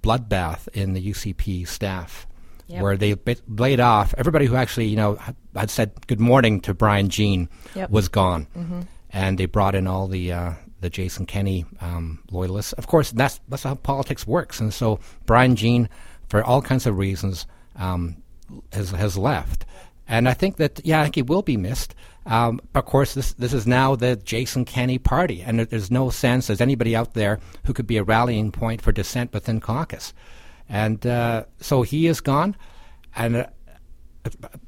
bloodbath 0.02 0.68
in 0.68 0.92
the 0.92 1.11
UCP 1.12 1.66
staff 1.66 2.26
Yep. 2.68 2.83
where 2.83 2.96
they 2.96 3.16
laid 3.48 3.81
off 3.81 4.14
everybody 4.16 4.46
who 4.46 4.57
actually, 4.57 4.87
you 4.87 4.96
know, 4.96 5.16
had- 5.55 5.70
said 5.70 5.92
good 6.07 6.20
morning 6.20 6.61
to 6.62 6.72
Brian 6.75 7.09
Jean 7.09 7.48
Yep. 7.75 7.90
was 7.90 8.09
gone, 8.09 8.46
and 9.11 9.37
they 9.38 9.46
brought 9.46 9.75
in 9.75 9.87
all 9.87 10.09
the 10.09 10.33
uh, 10.33 10.53
the 10.81 10.88
Jason 10.90 11.27
Kenney 11.27 11.64
um, 11.81 12.20
loyalists. 12.31 12.72
Of 12.75 12.87
course, 12.87 13.12
that's 13.12 13.40
that's 13.48 13.62
how 13.64 13.75
politics 13.75 14.27
works, 14.27 14.61
and 14.61 14.72
so 14.72 15.01
Brian 15.27 15.55
Jean, 15.57 15.88
for 16.29 16.42
all 16.42 16.62
kinds 16.62 16.87
of 16.87 16.96
reasons, 16.98 17.46
um, 17.77 18.16
has 18.72 18.90
has 18.90 19.18
left. 19.18 19.64
And 20.09 20.29
I 20.29 20.35
think 20.35 20.57
that 20.57 20.81
yeah, 20.85 21.01
I 21.01 21.05
think 21.05 21.14
he 21.14 21.22
will 21.22 21.42
be 21.42 21.57
missed. 21.57 21.94
Um, 22.27 22.61
but 22.72 22.81
of 22.81 22.87
course, 22.87 23.14
this 23.14 23.33
this 23.35 23.53
is 23.53 23.66
now 23.66 23.96
the 23.96 24.16
Jason 24.16 24.64
Kenney 24.64 24.98
party, 24.98 25.42
and 25.42 25.61
there's 25.61 25.90
no 25.90 26.11
sense 26.11 26.48
as 26.51 26.61
anybody 26.61 26.94
out 26.96 27.14
there 27.14 27.38
who 27.64 27.72
could 27.72 27.87
be 27.87 27.96
a 27.96 28.05
rallying 28.05 28.53
point 28.53 28.81
for 28.83 28.92
dissent 28.92 29.33
within 29.33 29.61
caucus. 29.61 30.12
And 30.68 31.05
uh, 31.07 31.44
so 31.61 31.83
he 31.83 32.07
is 32.07 32.20
gone. 32.20 32.57
And 33.14 33.37
uh, 33.37 33.46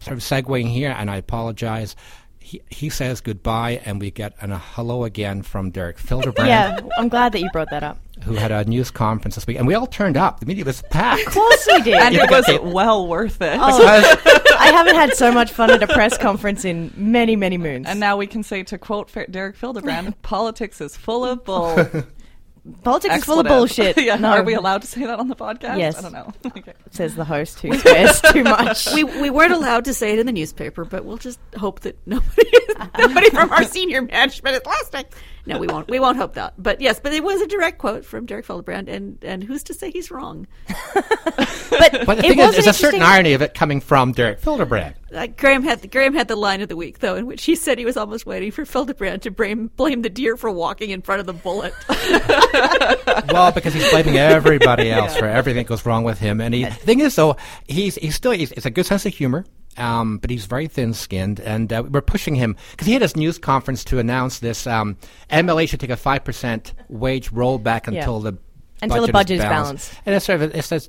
sort 0.01 0.17
of 0.17 0.23
segueing 0.23 0.69
here, 0.69 0.95
and 0.97 1.11
I 1.11 1.17
apologize. 1.17 1.97
He, 2.39 2.61
he 2.69 2.91
says 2.91 3.23
goodbye, 3.23 3.81
and 3.87 3.99
we 4.01 4.11
get 4.11 4.35
an, 4.43 4.53
a 4.53 4.59
hello 4.59 5.05
again 5.05 5.41
from 5.43 5.71
Derek 5.71 5.97
Fildebrandt, 5.99 6.49
Yeah, 6.49 6.79
I'm 6.99 7.09
glad 7.09 7.33
that 7.33 7.41
you 7.41 7.49
brought 7.53 7.71
that 7.71 7.83
up. 7.83 7.99
who 8.25 8.35
had 8.35 8.53
a 8.53 8.65
news 8.67 8.91
conference 8.91 9.37
this 9.37 9.47
week, 9.47 9.57
and 9.57 9.67
we 9.67 9.73
all 9.75 9.87
turned 9.87 10.19
up. 10.19 10.41
The 10.41 10.47
media 10.47 10.63
was 10.67 10.83
packed. 10.91 11.27
Of 11.27 11.33
course 11.33 11.67
we 11.73 11.81
did. 11.81 11.95
and 11.95 12.15
it 12.15 12.31
was 12.31 12.47
well 12.75 13.09
worth 13.09 13.41
it. 13.41 13.57
Oh, 13.59 13.87
I 14.59 14.67
haven't 14.67 14.95
had 14.95 15.15
so 15.15 15.33
much 15.33 15.53
fun 15.53 15.71
at 15.71 15.83
a 15.83 15.87
press 15.87 16.19
conference 16.19 16.67
in 16.67 16.93
many, 16.97 17.35
many 17.35 17.57
moons. 17.57 17.87
And 17.89 17.99
now 17.99 18.19
we 18.19 18.27
can 18.27 18.43
say, 18.43 18.63
to 18.65 18.77
quote 18.77 19.11
Derek 19.31 19.57
Fildebrandt, 19.57 20.21
politics 20.23 20.83
is 20.83 20.97
full 20.99 21.25
of 21.25 21.45
bull. 21.45 21.75
Politics 22.83 23.17
is 23.17 23.25
full 23.25 23.41
of 23.41 23.47
bullshit. 23.47 23.99
yeah, 24.03 24.17
no, 24.17 24.31
Are 24.31 24.43
we 24.43 24.55
allowed 24.55 24.81
to 24.83 24.87
say 24.87 25.05
that 25.05 25.19
on 25.19 25.29
the 25.29 25.37
podcast? 25.37 25.79
Yes. 25.79 25.99
I 25.99 26.03
don't 26.03 26.13
know. 26.13 26.33
okay. 26.47 26.73
says 26.91 27.15
the 27.15 27.25
host 27.25 27.61
who 27.61 27.77
swears 27.79 28.23
too 28.23 28.43
much. 28.43 28.91
we 28.95 29.05
we 29.05 29.29
weren't 29.29 29.53
allowed 29.53 29.85
to 29.85 29.93
say 29.93 30.15
it 30.15 30.19
in 30.19 30.25
the 30.25 30.33
newspaper, 30.33 30.87
but 30.87 31.05
we'll 31.05 31.19
just 31.19 31.39
hope 31.59 31.81
that 31.81 31.99
nobody 32.07 32.51
nobody 32.99 33.29
from 33.31 33.53
our 33.53 33.65
senior 33.65 34.01
management 34.01 34.57
is 34.57 34.63
listening. 34.65 35.05
No, 35.47 35.59
we 35.59 35.67
won't. 35.67 35.89
We 35.89 36.01
won't 36.01 36.17
hope 36.17 36.35
that. 36.35 36.55
But 36.57 36.81
yes, 36.81 37.01
but 37.01 37.13
it 37.13 37.23
was 37.23 37.41
a 37.41 37.47
direct 37.47 37.79
quote 37.79 38.05
from 38.05 38.25
Derek 38.25 38.47
Fildebrandt, 38.47 38.89
and 38.89 39.19
and 39.23 39.45
who's 39.45 39.63
to 39.65 39.75
say 39.75 39.91
he's 39.91 40.11
wrong? 40.11 40.47
But, 41.71 42.07
But 42.07 42.19
the 42.19 42.27
it 42.27 42.29
thing 42.29 42.39
is, 42.39 42.53
there's 42.53 42.67
a 42.67 42.73
certain 42.73 43.03
irony 43.03 43.33
of 43.33 43.43
it 43.43 43.55
coming 43.55 43.81
from 43.81 44.13
Derek 44.13 44.39
Fildebrandt. 44.39 44.97
Uh, 45.13 45.27
Graham 45.27 45.63
had 45.63 45.81
the, 45.81 45.89
Graham 45.89 46.15
had 46.15 46.29
the 46.29 46.37
line 46.37 46.61
of 46.61 46.69
the 46.69 46.77
week 46.77 46.99
though, 47.01 47.17
in 47.17 47.27
which 47.27 47.45
he 47.45 47.55
said 47.57 47.79
he 47.79 47.85
was 47.85 47.97
almost 47.97 48.27
waiting 48.27 48.51
for 48.51 48.65
Fildebrandt 48.65 49.23
to 49.23 49.31
blame 49.31 49.69
blame 49.77 50.03
the 50.03 50.11
deer 50.11 50.37
for 50.37 50.51
walking 50.51 50.91
in 50.91 51.03
front 51.03 51.21
of 51.21 51.27
the 51.27 51.33
bullet. 51.33 51.75
well, 53.33 53.53
because 53.53 53.75
he's 53.75 53.89
blaming 53.91 54.19
everybody 54.19 54.91
else 54.93 55.17
for 55.17 55.27
everything 55.27 55.63
that 55.63 55.69
goes 55.69 55.85
wrong 55.87 56.05
with 56.05 56.19
him. 56.19 56.41
And 56.41 56.55
he, 56.55 56.65
the 56.65 56.71
thing 56.71 57.01
is, 57.01 57.17
though, 57.17 57.37
he's 57.67 57.97
he's 57.97 58.15
still 58.15 58.33
he's, 58.33 58.53
it's 58.53 58.67
a 58.67 58.71
good 58.71 58.87
sense 58.87 59.07
of 59.07 59.15
humor. 59.15 59.45
Um, 59.77 60.19
but 60.19 60.31
he's 60.31 60.47
very 60.47 60.69
thin-skinned, 60.69 61.41
and 61.41 61.73
uh, 61.73 61.83
we're 61.89 62.01
pushing 62.01 62.37
him 62.37 62.57
because 62.71 62.87
he 62.87 62.93
had 62.93 63.03
his 63.03 63.17
news 63.17 63.39
conference 63.39 63.83
to 63.85 63.99
announce 63.99 64.39
this. 64.39 64.67
Um, 64.67 64.97
MLA 65.31 65.69
should 65.69 65.81
take 65.81 65.91
a 65.91 65.97
five 65.97 66.25
percent 66.25 66.75
wage 66.89 67.31
rollback 67.33 67.91
Yeah. 67.91 68.01
until 68.01 68.21
the 68.21 68.39
Until 68.83 69.07
the 69.07 69.13
budget 69.13 69.39
is 69.39 69.45
balanced. 69.45 69.93
And 70.07 70.15
it's 70.15 70.27
sort 70.27 70.43
of 70.43 70.53
a, 70.55 70.59
it's 70.59 70.71
a 70.73 70.81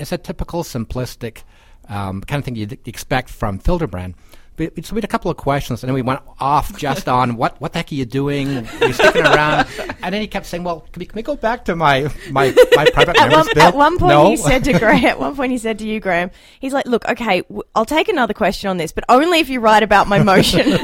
it's 0.00 0.12
a 0.12 0.18
typical 0.18 0.62
simplistic 0.62 1.42
um, 1.88 2.20
kind 2.22 2.38
of 2.40 2.44
thing 2.44 2.54
you'd 2.56 2.78
expect 2.86 3.28
from 3.30 3.58
Fildebrandt. 3.58 4.14
But, 4.58 4.84
so 4.84 4.94
we 4.94 4.98
had 4.98 5.04
a 5.04 5.08
couple 5.08 5.30
of 5.30 5.36
questions, 5.38 5.82
and 5.82 5.88
then 5.88 5.94
we 5.94 6.02
went 6.02 6.20
off 6.40 6.76
just 6.76 7.08
on 7.18 7.36
what 7.36 7.58
what 7.60 7.72
the 7.72 7.78
heck 7.78 7.90
are 7.92 7.94
you 7.94 8.04
doing? 8.04 8.66
You're 8.80 8.92
sticking 8.92 9.22
around, 9.24 9.66
and 10.02 10.12
then 10.12 10.20
he 10.20 10.26
kept 10.26 10.44
saying, 10.46 10.64
"Well, 10.64 10.80
can 10.92 11.00
we, 11.00 11.06
can 11.06 11.16
we 11.16 11.22
go 11.22 11.36
back 11.36 11.64
to 11.66 11.76
my 11.76 12.12
my, 12.30 12.52
my 12.74 12.90
private 12.92 13.16
At 13.16 13.28
members 13.30 13.46
one, 13.46 13.54
bill?" 13.54 13.62
at 13.64 13.74
one 13.74 13.98
point, 13.98 14.10
no. 14.10 14.30
he 14.30 14.36
said 14.36 14.64
to 14.64 14.72
Graham. 14.78 15.04
At 15.06 15.18
one 15.20 15.34
point, 15.36 15.52
he 15.52 15.58
said 15.58 15.78
to 15.78 15.86
you, 15.86 16.00
Graham. 16.00 16.30
He's 16.60 16.72
like, 16.74 16.86
"Look, 16.86 17.08
okay, 17.08 17.42
w- 17.42 17.62
I'll 17.74 17.84
take 17.86 18.08
another 18.08 18.34
question 18.34 18.68
on 18.68 18.76
this, 18.76 18.92
but 18.92 19.04
only 19.08 19.38
if 19.38 19.48
you 19.48 19.60
write 19.60 19.82
about 19.84 20.08
my 20.08 20.22
motion." 20.22 20.76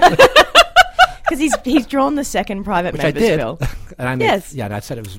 Because 1.24 1.38
he's 1.38 1.54
he's 1.64 1.86
drawn 1.86 2.14
the 2.16 2.24
second 2.24 2.64
private 2.64 2.92
which 2.92 3.02
I 3.02 3.06
members 3.06 3.22
did, 3.22 3.36
bill. 3.38 3.58
and 3.98 4.08
I 4.08 4.14
made, 4.14 4.24
Yes. 4.24 4.52
yeah, 4.54 4.66
and 4.66 4.74
I 4.74 4.80
said 4.80 4.98
it 4.98 5.04
was. 5.04 5.18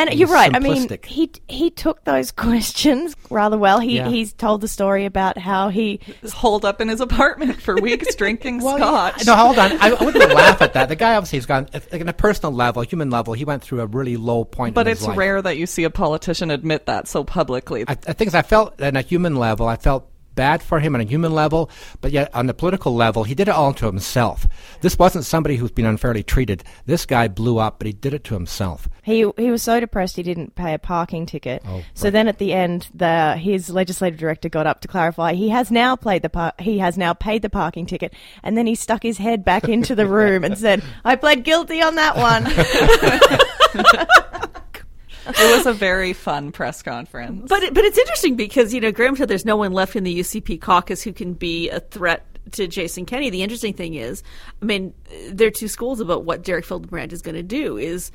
And 0.00 0.10
It 0.10 0.16
you're 0.16 0.28
was 0.28 0.34
right. 0.34 0.54
I 0.54 0.58
mean, 0.60 0.88
he 1.04 1.30
he 1.48 1.70
took 1.70 2.04
those 2.04 2.30
questions 2.46 3.14
rather 3.28 3.58
well. 3.58 3.80
He 3.80 3.96
Yeah. 3.96 4.08
he's 4.08 4.32
told 4.32 4.60
the 4.62 4.68
story 4.68 5.04
about 5.04 5.36
how 5.38 5.68
he 5.68 6.00
He's 6.22 6.32
holed 6.32 6.64
up 6.64 6.80
in 6.80 6.88
his 6.88 7.00
apartment 7.00 7.60
for 7.60 7.74
weeks 7.80 8.14
drinking 8.14 8.62
Well, 8.62 8.76
scotch. 8.78 9.26
No, 9.26 9.34
hold 9.36 9.58
on. 9.58 9.72
I, 9.72 9.90
I 9.90 10.04
wouldn't 10.04 10.32
laugh 10.34 10.62
at 10.62 10.72
that. 10.74 10.88
The 10.88 10.96
guy 10.96 11.16
obviously 11.16 11.38
has 11.38 11.46
gone, 11.46 11.68
if- 11.74 11.90
like, 11.92 12.00
on 12.00 12.08
a 12.08 12.12
personal 12.12 12.52
level, 12.52 12.82
human 12.82 13.10
level, 13.10 13.34
he 13.34 13.44
went 13.44 13.62
through 13.62 13.80
a 13.80 13.86
really 13.86 14.16
low 14.16 14.44
point. 14.44 14.74
But 14.74 14.86
in 14.86 14.90
his 14.92 14.98
it's 15.00 15.08
life. 15.08 15.18
rare 15.18 15.42
that 15.42 15.56
you 15.58 15.66
see 15.66 15.84
a 15.84 15.90
politician 15.90 16.50
admit 16.50 16.86
that 16.86 17.06
so 17.08 17.22
publicly. 17.24 17.84
I, 17.86 17.92
I 18.06 18.12
think 18.14 18.34
I 18.34 18.42
felt 18.42 18.80
on 18.80 18.96
a 18.96 19.02
human 19.02 19.36
level, 19.36 19.66
I 19.68 19.76
felt 19.76 20.08
bad 20.34 20.62
for 20.62 20.80
him 20.80 20.94
on 20.94 21.00
a 21.00 21.04
human 21.04 21.32
level, 21.32 21.70
but 22.00 22.12
yet 22.12 22.34
on 22.34 22.46
the 22.46 22.54
political 22.54 22.94
level, 22.94 23.24
he 23.24 23.34
did 23.34 23.48
it 23.48 23.54
all 23.54 23.72
to 23.74 23.86
himself. 23.86 24.46
This 24.80 24.98
wasn't 24.98 25.24
somebody 25.24 25.56
who's 25.56 25.70
been 25.70 25.86
unfairly 25.86 26.22
treated. 26.22 26.64
This 26.86 27.06
guy 27.06 27.28
blew 27.28 27.58
up, 27.58 27.78
but 27.78 27.86
he 27.86 27.92
did 27.92 28.14
it 28.14 28.24
to 28.24 28.34
himself. 28.34 28.88
he 29.02 29.30
he 29.36 29.50
was 29.50 29.62
so 29.62 29.80
depressed 29.80 30.16
he 30.16 30.22
didn't 30.22 30.54
pay 30.54 30.74
a 30.74 30.78
parking 30.78 31.26
ticket. 31.26 31.62
Oh, 31.66 31.82
so 31.94 32.04
right. 32.04 32.12
then 32.12 32.28
at 32.28 32.38
the 32.38 32.52
end, 32.52 32.88
the 32.94 33.36
his 33.36 33.70
legislative 33.70 34.18
director 34.18 34.48
got 34.48 34.66
up 34.66 34.80
to 34.80 34.88
clarify 34.88 35.34
he 35.34 35.48
has 35.50 35.70
now 35.70 35.96
played 35.96 36.22
the 36.22 36.30
par- 36.30 36.54
he 36.58 36.78
has 36.78 36.96
now 36.96 37.12
paid 37.14 37.42
the 37.42 37.50
parking 37.50 37.86
ticket, 37.86 38.14
and 38.42 38.56
then 38.56 38.66
he 38.66 38.74
stuck 38.74 39.02
his 39.02 39.18
head 39.18 39.44
back 39.44 39.68
into 39.68 39.94
the 39.94 40.06
room 40.18 40.44
and 40.44 40.56
said, 40.56 40.82
"I 41.04 41.16
pled 41.16 41.44
guilty 41.44 41.82
on 41.82 41.94
that 41.96 42.16
one." 42.16 42.46
it 45.26 45.56
was 45.56 45.66
a 45.66 45.72
very 45.72 46.12
fun 46.12 46.52
press 46.52 46.82
conference. 46.82 47.48
But 47.48 47.62
it, 47.62 47.74
but 47.74 47.84
it's 47.84 47.98
interesting 47.98 48.36
because 48.36 48.72
you 48.74 48.80
know 48.80 48.92
Graham 48.92 49.16
said 49.16 49.28
there's 49.28 49.44
no 49.44 49.56
one 49.56 49.72
left 49.72 49.96
in 49.96 50.04
the 50.04 50.20
UCP 50.20 50.60
caucus 50.60 51.02
who 51.02 51.12
can 51.12 51.34
be 51.34 51.68
a 51.70 51.80
threat 51.80 52.26
to 52.52 52.66
Jason 52.66 53.06
Kenney. 53.06 53.30
The 53.30 53.42
interesting 53.42 53.74
thing 53.74 53.94
is, 53.94 54.22
I 54.60 54.64
mean, 54.64 54.94
there 55.30 55.48
are 55.48 55.52
two 55.52 55.68
schools 55.68 56.00
about 56.00 56.24
what 56.24 56.42
Derek 56.42 56.64
Fildebrandt 56.64 57.12
is 57.12 57.22
going 57.22 57.36
to 57.36 57.42
do. 57.42 57.76
Is 57.76 58.10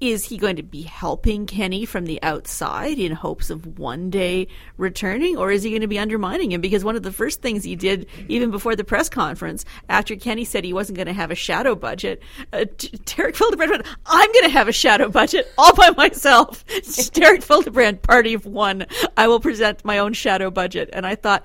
is 0.00 0.24
he 0.24 0.36
going 0.36 0.56
to 0.56 0.62
be 0.62 0.82
helping 0.82 1.46
Kenney 1.46 1.84
from 1.84 2.04
the 2.04 2.22
outside 2.22 2.98
in 2.98 3.12
hopes 3.12 3.50
of 3.50 3.78
one 3.78 4.10
day 4.10 4.48
returning, 4.76 5.36
or 5.36 5.50
is 5.50 5.62
he 5.62 5.70
going 5.70 5.82
to 5.82 5.86
be 5.88 5.98
undermining 5.98 6.52
him? 6.52 6.60
Because 6.60 6.84
one 6.84 6.96
of 6.96 7.02
the 7.02 7.12
first 7.12 7.40
things 7.42 7.64
he 7.64 7.76
did, 7.76 8.06
even 8.28 8.50
before 8.50 8.76
the 8.76 8.84
press 8.84 9.08
conference, 9.08 9.64
after 9.88 10.16
Kenney 10.16 10.44
said 10.44 10.64
he 10.64 10.72
wasn't 10.72 10.96
going 10.96 11.06
to 11.06 11.12
have 11.12 11.30
a 11.30 11.34
shadow 11.34 11.74
budget, 11.74 12.22
uh, 12.52 12.64
Derek 13.04 13.36
Fildebrandt 13.36 13.70
went, 13.70 13.86
"I'm 14.06 14.32
going 14.32 14.44
to 14.44 14.50
have 14.50 14.68
a 14.68 14.72
shadow 14.72 15.08
budget 15.08 15.50
all 15.56 15.74
by 15.74 15.90
myself." 15.90 16.64
Derek 17.12 17.42
Fildebrandt, 17.42 18.02
party 18.02 18.34
of 18.34 18.46
one. 18.46 18.86
I 19.16 19.28
will 19.28 19.40
present 19.40 19.84
my 19.84 19.98
own 19.98 20.12
shadow 20.12 20.50
budget, 20.50 20.90
and 20.92 21.06
I 21.06 21.14
thought, 21.14 21.44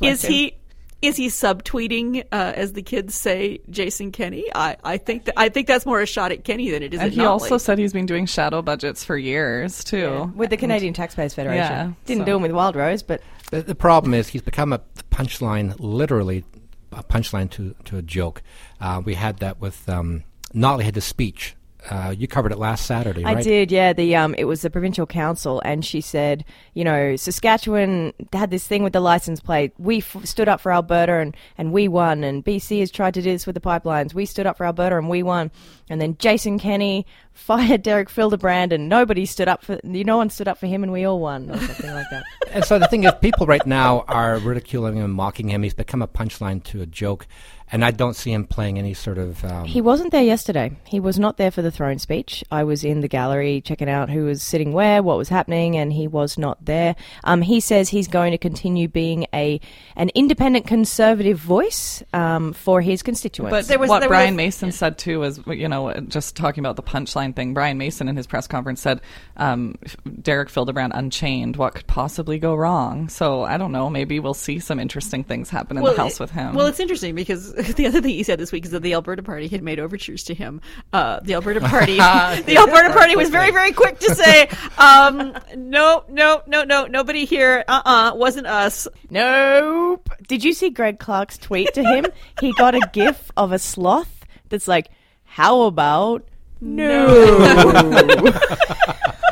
is 0.00 0.24
him. 0.24 0.32
he? 0.32 0.59
Is 1.02 1.16
he 1.16 1.28
subtweeting, 1.28 2.24
uh, 2.30 2.52
as 2.54 2.74
the 2.74 2.82
kids 2.82 3.14
say, 3.14 3.60
Jason 3.70 4.12
Kenney? 4.12 4.44
I, 4.54 4.76
I 4.84 4.98
think 4.98 5.24
that 5.24 5.34
I 5.38 5.48
think 5.48 5.66
that's 5.66 5.86
more 5.86 6.00
a 6.00 6.06
shot 6.06 6.30
at 6.30 6.44
Kenney 6.44 6.70
than 6.70 6.82
it 6.82 6.92
is 6.92 7.00
and 7.00 7.06
at 7.08 7.12
he 7.14 7.20
Notley. 7.20 7.26
also 7.28 7.58
said 7.58 7.78
he's 7.78 7.92
been 7.94 8.04
doing 8.06 8.26
shadow 8.26 8.60
budgets 8.60 9.02
for 9.02 9.16
years 9.16 9.82
too. 9.82 10.30
with 10.36 10.50
the 10.50 10.56
Canadian 10.58 10.92
Taxpayers 10.92 11.32
Federation. 11.34 11.62
Yeah, 11.62 11.92
Didn't 12.04 12.22
so- 12.22 12.26
do 12.26 12.36
him 12.36 12.42
with 12.42 12.52
Wild 12.52 12.76
Rose, 12.76 13.02
but 13.02 13.22
The, 13.50 13.62
the 13.62 13.74
problem 13.74 14.12
is 14.14 14.28
he's 14.28 14.42
become 14.42 14.72
a 14.74 14.80
punchline, 15.10 15.74
literally 15.78 16.44
a 16.92 17.02
punchline 17.02 17.48
to, 17.52 17.74
to 17.86 17.96
a 17.96 18.02
joke. 18.02 18.42
Uh, 18.80 19.00
we 19.04 19.14
had 19.14 19.38
that 19.38 19.60
with 19.60 19.88
um, 19.88 20.24
Notley 20.54 20.82
had 20.82 20.94
the 20.94 21.00
speech. 21.00 21.54
Uh, 21.88 22.14
you 22.16 22.28
covered 22.28 22.52
it 22.52 22.58
last 22.58 22.86
Saturday, 22.86 23.24
right? 23.24 23.38
I 23.38 23.42
did, 23.42 23.72
yeah. 23.72 23.92
The 23.92 24.14
um, 24.16 24.34
it 24.36 24.44
was 24.44 24.62
the 24.62 24.70
provincial 24.70 25.06
council, 25.06 25.62
and 25.64 25.84
she 25.84 26.00
said, 26.00 26.44
you 26.74 26.84
know, 26.84 27.16
Saskatchewan 27.16 28.12
had 28.32 28.50
this 28.50 28.66
thing 28.66 28.82
with 28.82 28.92
the 28.92 29.00
license 29.00 29.40
plate. 29.40 29.72
We 29.78 29.98
f- 29.98 30.24
stood 30.24 30.48
up 30.48 30.60
for 30.60 30.72
Alberta, 30.72 31.14
and 31.14 31.36
and 31.56 31.72
we 31.72 31.88
won. 31.88 32.22
And 32.22 32.44
BC 32.44 32.80
has 32.80 32.90
tried 32.90 33.14
to 33.14 33.22
do 33.22 33.30
this 33.32 33.46
with 33.46 33.54
the 33.54 33.60
pipelines. 33.60 34.12
We 34.12 34.26
stood 34.26 34.46
up 34.46 34.56
for 34.58 34.66
Alberta, 34.66 34.98
and 34.98 35.08
we 35.08 35.22
won. 35.22 35.50
And 35.88 36.00
then 36.00 36.16
Jason 36.18 36.58
Kenney 36.58 37.06
fired 37.32 37.82
Derek 37.82 38.10
Fildebrandt, 38.10 38.72
and 38.72 38.88
nobody 38.88 39.24
stood 39.24 39.48
up 39.48 39.64
for. 39.64 39.80
you. 39.82 40.04
No 40.04 40.18
one 40.18 40.30
stood 40.30 40.48
up 40.48 40.58
for 40.58 40.66
him, 40.66 40.82
and 40.82 40.92
we 40.92 41.04
all 41.04 41.20
won, 41.20 41.50
or 41.50 41.58
something 41.58 41.90
like 41.90 42.06
that. 42.10 42.24
and 42.50 42.64
so 42.64 42.78
the 42.78 42.88
thing 42.88 43.04
is, 43.04 43.12
people 43.20 43.46
right 43.46 43.66
now 43.66 44.04
are 44.08 44.38
ridiculing 44.38 44.96
him, 44.96 45.04
and 45.04 45.14
mocking 45.14 45.48
him. 45.48 45.62
He's 45.62 45.74
become 45.74 46.02
a 46.02 46.08
punchline 46.08 46.62
to 46.64 46.82
a 46.82 46.86
joke, 46.86 47.26
and 47.72 47.84
I 47.84 47.90
don't 47.90 48.16
see 48.16 48.32
him 48.32 48.44
playing 48.44 48.78
any 48.78 48.94
sort 48.94 49.18
of. 49.18 49.44
Um, 49.44 49.64
He 49.64 49.80
wasn't 49.80 50.10
there 50.12 50.22
yesterday. 50.22 50.72
He 50.84 50.98
was 51.00 51.18
not 51.18 51.36
there 51.36 51.50
for 51.50 51.62
the 51.62 51.70
throne 51.70 51.98
speech. 51.98 52.42
I 52.50 52.64
was 52.64 52.84
in 52.84 53.00
the 53.00 53.08
gallery 53.08 53.60
checking 53.60 53.88
out 53.88 54.10
who 54.10 54.24
was 54.24 54.42
sitting 54.42 54.72
where, 54.72 55.02
what 55.02 55.16
was 55.16 55.28
happening, 55.28 55.76
and 55.76 55.92
he 55.92 56.08
was 56.08 56.36
not 56.38 56.64
there. 56.64 56.96
Um, 57.24 57.42
he 57.42 57.60
says 57.60 57.88
he's 57.88 58.08
going 58.08 58.32
to 58.32 58.38
continue 58.38 58.88
being 58.88 59.26
a 59.32 59.60
an 59.96 60.10
independent 60.14 60.66
conservative 60.66 61.38
voice 61.38 62.02
um, 62.12 62.52
for 62.52 62.80
his 62.80 63.02
constituents. 63.02 63.50
But 63.50 63.66
There 63.68 63.78
was- 63.78 63.88
what 63.88 64.00
there 64.00 64.08
Brian 64.08 64.34
was- 64.34 64.38
Mason 64.38 64.72
said 64.72 64.98
too 64.98 65.20
was, 65.20 65.40
you 65.46 65.68
know, 65.68 65.92
just 66.08 66.36
talking 66.36 66.62
about 66.62 66.76
the 66.76 66.82
punchline 66.82 67.34
thing. 67.36 67.54
Brian 67.54 67.78
Mason 67.78 68.08
in 68.08 68.16
his 68.16 68.26
press 68.26 68.46
conference 68.46 68.80
said, 68.80 69.00
um, 69.36 69.76
"Derek 70.22 70.48
Fildebrandt 70.50 70.92
unchained. 70.94 71.56
What 71.56 71.74
could 71.74 71.86
possibly 71.86 72.38
go 72.38 72.54
wrong?" 72.54 73.08
So 73.08 73.42
I 73.42 73.56
don't 73.58 73.72
know. 73.72 73.88
Maybe 73.90 74.18
we'll 74.18 74.34
see 74.34 74.58
some 74.58 74.80
interesting 74.80 75.22
things 75.24 75.50
happen 75.50 75.76
in 75.76 75.84
the 75.84 75.96
house 75.96 76.14
it- 76.14 76.20
with 76.20 76.30
him. 76.32 76.54
Well, 76.54 76.66
it's 76.66 76.80
interesting 76.80 77.14
because 77.14 77.52
the 77.76 77.86
other 77.86 78.00
thing 78.00 78.14
he 78.14 78.22
said 78.22 78.38
this 78.38 78.52
week 78.52 78.64
is 78.64 78.70
that 78.70 78.82
the 78.82 78.94
Alberta 78.94 79.22
Party 79.22 79.48
had 79.48 79.62
made 79.62 79.78
overtures 79.78 80.24
to 80.24 80.34
him. 80.34 80.60
Uh, 80.92 81.20
the 81.20 81.34
Alberta 81.34 81.60
Party, 81.68 81.96
the 81.96 82.56
Alberta 82.58 82.92
Party 82.92 83.16
was 83.16 83.30
very, 83.30 83.50
very 83.50 83.72
quick 83.72 83.98
to 84.00 84.14
say, 84.14 84.48
um, 84.78 85.36
"No, 85.56 86.04
no, 86.08 86.42
no, 86.46 86.64
no, 86.64 86.86
nobody 86.86 87.24
here. 87.24 87.64
Uh, 87.68 87.82
uh 87.84 88.12
wasn't 88.14 88.46
us." 88.46 88.88
nope. 89.10 90.08
Did 90.26 90.44
you 90.44 90.52
see 90.52 90.70
Greg 90.70 90.98
Clark's 90.98 91.38
tweet 91.38 91.74
to 91.74 91.82
him? 91.82 92.06
he 92.40 92.52
got 92.54 92.74
a 92.74 92.80
gif 92.92 93.30
of 93.36 93.52
a 93.52 93.58
sloth 93.58 94.24
that's 94.48 94.68
like, 94.68 94.90
"How 95.24 95.62
about 95.62 96.26
no?" 96.60 97.06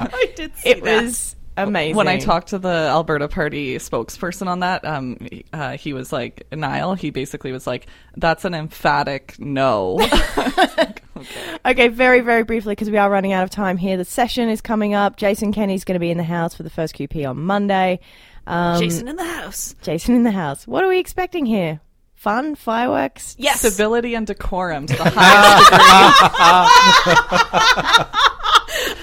I 0.01 0.33
did 0.37 0.57
see 0.57 0.71
it 0.71 0.85
that. 0.85 1.03
was 1.05 1.37
amazing. 1.59 1.97
when 1.97 2.09
I 2.09 2.19
talked 2.19 2.49
to 2.49 2.59
the 2.59 2.69
Alberta 2.69 3.29
Party 3.29 3.77
spokesperson 3.77 4.47
on 4.47 4.61
that, 4.61 4.85
um, 4.85 5.17
he- 5.21 5.45
uh, 5.53 5.77
he 5.77 5.93
was 5.93 6.13
like, 6.13 6.47
Niall, 6.53 6.95
he 6.95 7.11
basically 7.11 7.53
was 7.53 7.67
like, 7.67 7.87
that's 8.17 8.45
an 8.45 8.55
emphatic 8.55 9.35
no. 9.39 9.99
Okay, 11.67 11.89
very, 11.89 12.21
very 12.21 12.45
briefly, 12.45 12.73
because 12.77 12.91
we 12.91 12.97
are 12.97 13.11
running 13.11 13.33
out 13.33 13.43
of 13.43 13.51
time 13.51 13.77
here. 13.77 13.97
The 13.97 14.05
session 14.05 14.49
is 14.49 14.61
coming 14.61 14.95
up. 14.95 15.17
Jason 15.17 15.53
Kenney's 15.53 15.83
going 15.85 15.95
to 15.97 15.99
be 16.01 16.13
in 16.13 16.17
the 16.17 16.23
house 16.23 16.55
for 16.55 16.63
the 16.63 16.71
first 16.71 16.95
QP 16.95 17.29
on 17.29 17.39
Monday. 17.41 17.99
Um, 18.47 18.81
Jason 18.81 19.09
in 19.09 19.17
the 19.17 19.25
house. 19.25 19.75
Jason 19.83 20.15
in 20.15 20.23
the 20.23 20.31
house. 20.31 20.65
What 20.65 20.85
are 20.85 20.89
we 20.89 21.01
expecting 21.01 21.45
here? 21.45 21.81
Fun? 22.15 22.55
Fireworks? 22.55 23.35
Yes. 23.37 23.61
Civility 23.63 24.15
and 24.15 24.29
decorum 24.29 24.87
to 24.87 24.95
the 24.97 25.03
highest 25.15 25.71
degree. 27.05 28.21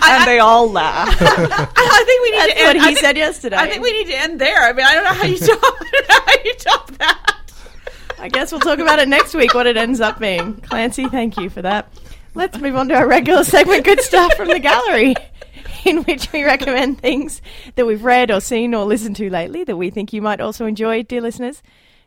and 0.10 0.28
they 0.28 0.40
all 0.40 0.72
laugh. 0.72 1.08
I 1.20 2.04
think 2.06 2.22
we 2.24 2.32
need 2.32 2.40
That's 2.40 2.54
to 2.54 2.60
end. 2.60 2.68
what 2.68 2.76
he 2.78 2.82
think- 2.96 2.98
said 3.00 3.18
yesterday. 3.18 3.56
I 3.58 3.68
think 3.70 3.84
we 3.84 3.92
need 3.92 4.08
to 4.12 4.18
end 4.18 4.40
there. 4.42 4.62
I 4.64 4.74
mean, 4.74 4.86
I 4.86 4.94
don't 4.96 5.04
know 5.04 5.14
how 5.14 5.26
you 5.26 5.38
top. 5.40 5.60
I 5.64 6.06
how 6.10 6.44
you 6.44 6.54
top 6.56 6.92
that. 6.98 7.32
I 8.20 8.30
guess 8.30 8.52
we'll 8.52 8.62
talk 8.62 8.80
about 8.80 9.00
it 9.00 9.08
next 9.08 9.34
week, 9.36 9.54
what 9.54 9.68
it 9.68 9.78
ends 9.78 10.00
up 10.02 10.20
being. 10.20 10.56
Clancy, 10.62 11.08
thank 11.10 11.38
you 11.38 11.50
for 11.50 11.62
that. 11.62 11.88
Let's 12.34 12.58
move 12.60 12.76
on 12.76 12.88
to 12.90 12.96
our 12.96 13.08
regular 13.08 13.44
segment, 13.44 13.84
Good 13.86 14.02
Stuff 14.02 14.34
from 14.36 14.48
the 14.50 14.60
Gallery, 14.60 15.16
in 15.86 16.04
which 16.04 16.32
we 16.34 16.44
recommend 16.44 17.00
things 17.00 17.42
that 17.76 17.86
we've 17.86 18.04
read 18.04 18.32
or 18.32 18.42
seen 18.42 18.74
or 18.74 18.84
listened 18.86 19.16
to 19.18 19.30
lately 19.30 19.64
that 19.64 19.78
we 19.78 19.90
think 19.90 20.12
you 20.12 20.22
might 20.22 20.42
also 20.42 20.66
enjoy, 20.66 21.04
dear 21.04 21.22
listeners. 21.22 21.62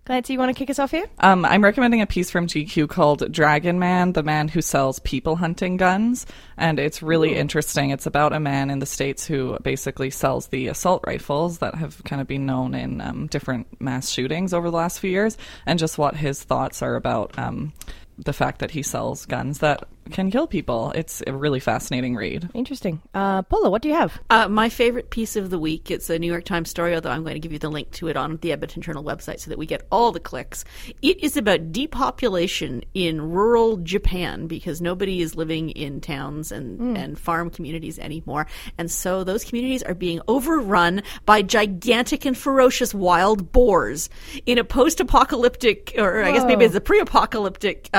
Clancy, 0.08 0.32
you 0.32 0.38
want 0.38 0.48
to 0.48 0.58
kick 0.58 0.70
us 0.70 0.78
off 0.78 0.90
here? 0.90 1.04
Um, 1.18 1.44
I'm 1.44 1.62
recommending 1.62 2.00
a 2.00 2.06
piece 2.06 2.30
from 2.30 2.46
GQ 2.46 2.88
called 2.88 3.30
Dragon 3.30 3.78
Man, 3.78 4.14
the 4.14 4.22
man 4.22 4.48
who 4.48 4.62
sells 4.62 5.00
people 5.00 5.36
hunting 5.36 5.76
guns. 5.76 6.24
And 6.56 6.78
it's 6.78 7.02
really 7.02 7.36
interesting. 7.36 7.90
It's 7.90 8.06
about 8.06 8.32
a 8.32 8.40
man 8.40 8.70
in 8.70 8.78
the 8.78 8.86
States 8.86 9.26
who 9.26 9.58
basically 9.58 10.08
sells 10.08 10.46
the 10.46 10.68
assault 10.68 11.04
rifles 11.06 11.58
that 11.58 11.74
have 11.74 12.02
kind 12.04 12.22
of 12.22 12.26
been 12.26 12.46
known 12.46 12.74
in 12.74 13.02
um, 13.02 13.26
different 13.26 13.66
mass 13.82 14.08
shootings 14.08 14.54
over 14.54 14.70
the 14.70 14.76
last 14.78 14.98
few 14.98 15.10
years, 15.10 15.36
and 15.66 15.78
just 15.78 15.98
what 15.98 16.16
his 16.16 16.42
thoughts 16.42 16.80
are 16.80 16.96
about 16.96 17.38
um, 17.38 17.74
the 18.18 18.32
fact 18.32 18.58
that 18.60 18.70
he 18.70 18.82
sells 18.82 19.26
guns 19.26 19.58
that 19.58 19.84
can 20.10 20.30
kill 20.30 20.46
people. 20.46 20.92
It's 20.94 21.22
a 21.26 21.32
really 21.32 21.60
fascinating 21.60 22.16
read. 22.16 22.48
Interesting. 22.54 23.02
Uh, 23.14 23.42
Paula, 23.42 23.70
what 23.70 23.82
do 23.82 23.88
you 23.88 23.94
have? 23.94 24.20
Uh, 24.30 24.48
my 24.48 24.68
favorite 24.68 25.10
piece 25.10 25.36
of 25.36 25.50
the 25.50 25.58
week, 25.58 25.90
it's 25.90 26.10
a 26.10 26.18
New 26.18 26.26
York 26.26 26.44
Times 26.44 26.70
story, 26.70 26.94
although 26.94 27.10
I'm 27.10 27.22
going 27.22 27.34
to 27.34 27.40
give 27.40 27.52
you 27.52 27.58
the 27.58 27.70
link 27.70 27.90
to 27.92 28.08
it 28.08 28.16
on 28.16 28.38
the 28.38 28.52
Edmonton 28.52 28.82
Journal 28.82 29.04
website 29.04 29.40
so 29.40 29.50
that 29.50 29.58
we 29.58 29.66
get 29.66 29.86
all 29.90 30.12
the 30.12 30.20
clicks. 30.20 30.64
It 31.02 31.22
is 31.22 31.36
about 31.36 31.72
depopulation 31.72 32.82
in 32.94 33.20
rural 33.20 33.76
Japan 33.78 34.46
because 34.46 34.80
nobody 34.80 35.20
is 35.20 35.34
living 35.34 35.70
in 35.70 36.00
towns 36.00 36.50
and, 36.50 36.96
and 36.96 37.18
farm 37.18 37.50
communities 37.50 37.98
anymore. 37.98 38.46
And 38.78 38.90
so 38.90 39.24
those 39.24 39.44
communities 39.44 39.82
are 39.82 39.94
being 39.94 40.20
overrun 40.28 41.02
by 41.26 41.42
gigantic 41.42 42.24
and 42.24 42.36
ferocious 42.36 42.94
wild 42.94 43.52
boars 43.52 44.08
in 44.46 44.58
a 44.58 44.64
post 44.64 45.00
apocalyptic, 45.00 45.94
or 45.98 46.22
I 46.22 46.32
guess 46.32 46.44
maybe 46.44 46.64
it's 46.64 46.74
a 46.74 46.80
pre 46.80 47.00
apocalyptic, 47.00 47.90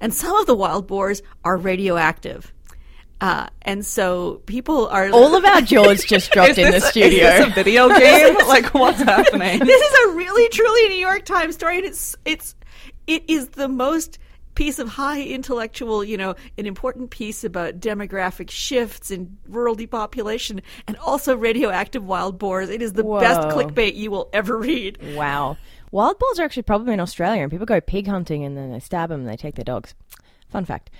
and 0.00 0.12
some 0.12 0.34
of 0.36 0.46
the 0.46 0.54
wild 0.54 0.86
boars 0.86 1.22
are 1.44 1.56
radioactive. 1.56 2.52
Uh, 3.20 3.48
and 3.62 3.84
so 3.84 4.36
people 4.46 4.86
are 4.88 5.08
All 5.12 5.34
of 5.34 5.44
our 5.44 5.60
jaws 5.60 6.04
just 6.04 6.30
dropped 6.32 6.56
in 6.56 6.70
the 6.70 6.76
Is 6.76 6.84
studio. 6.84 7.24
this 7.24 7.46
a 7.48 7.50
video 7.50 7.88
game? 7.98 8.36
like, 8.46 8.72
what's 8.74 9.02
happening? 9.02 9.58
this 9.58 9.82
is 9.82 9.94
a 10.06 10.16
really 10.16 10.48
truly 10.50 10.88
New 10.90 11.00
York 11.00 11.24
Times 11.24 11.54
story, 11.56 11.78
and 11.78 11.86
it's 11.86 12.16
it's 12.24 12.54
it 13.06 13.24
is 13.28 13.48
the 13.50 13.68
most 13.68 14.18
piece 14.54 14.80
of 14.80 14.88
high 14.88 15.22
intellectual, 15.22 16.02
you 16.02 16.16
know, 16.16 16.34
an 16.58 16.66
important 16.66 17.10
piece 17.10 17.44
about 17.44 17.78
demographic 17.78 18.50
shifts 18.50 19.10
and 19.10 19.36
rural 19.48 19.74
depopulation, 19.76 20.60
and 20.86 20.96
also 20.98 21.36
radioactive 21.36 22.04
wild 22.04 22.38
boars. 22.38 22.68
It 22.68 22.82
is 22.82 22.92
the 22.92 23.04
best 23.04 23.48
clickbait 23.48 23.94
you 23.94 24.10
will 24.10 24.28
ever 24.32 24.56
read. 24.58 25.14
Wow. 25.16 25.56
Wild 25.90 26.18
boars 26.18 26.38
are 26.38 26.44
actually 26.44 26.62
probably 26.64 26.92
in 26.94 27.00
Australia, 27.00 27.42
and 27.42 27.50
people 27.50 27.66
go 27.66 27.80
pig 27.80 28.06
hunting 28.06 28.44
and 28.44 28.56
then 28.56 28.72
they 28.72 28.80
stab 28.80 29.08
them 29.10 29.20
and 29.20 29.28
they 29.28 29.36
take 29.36 29.54
their 29.54 29.64
dogs. 29.64 29.94
Fun 30.50 30.64
fact. 30.64 30.90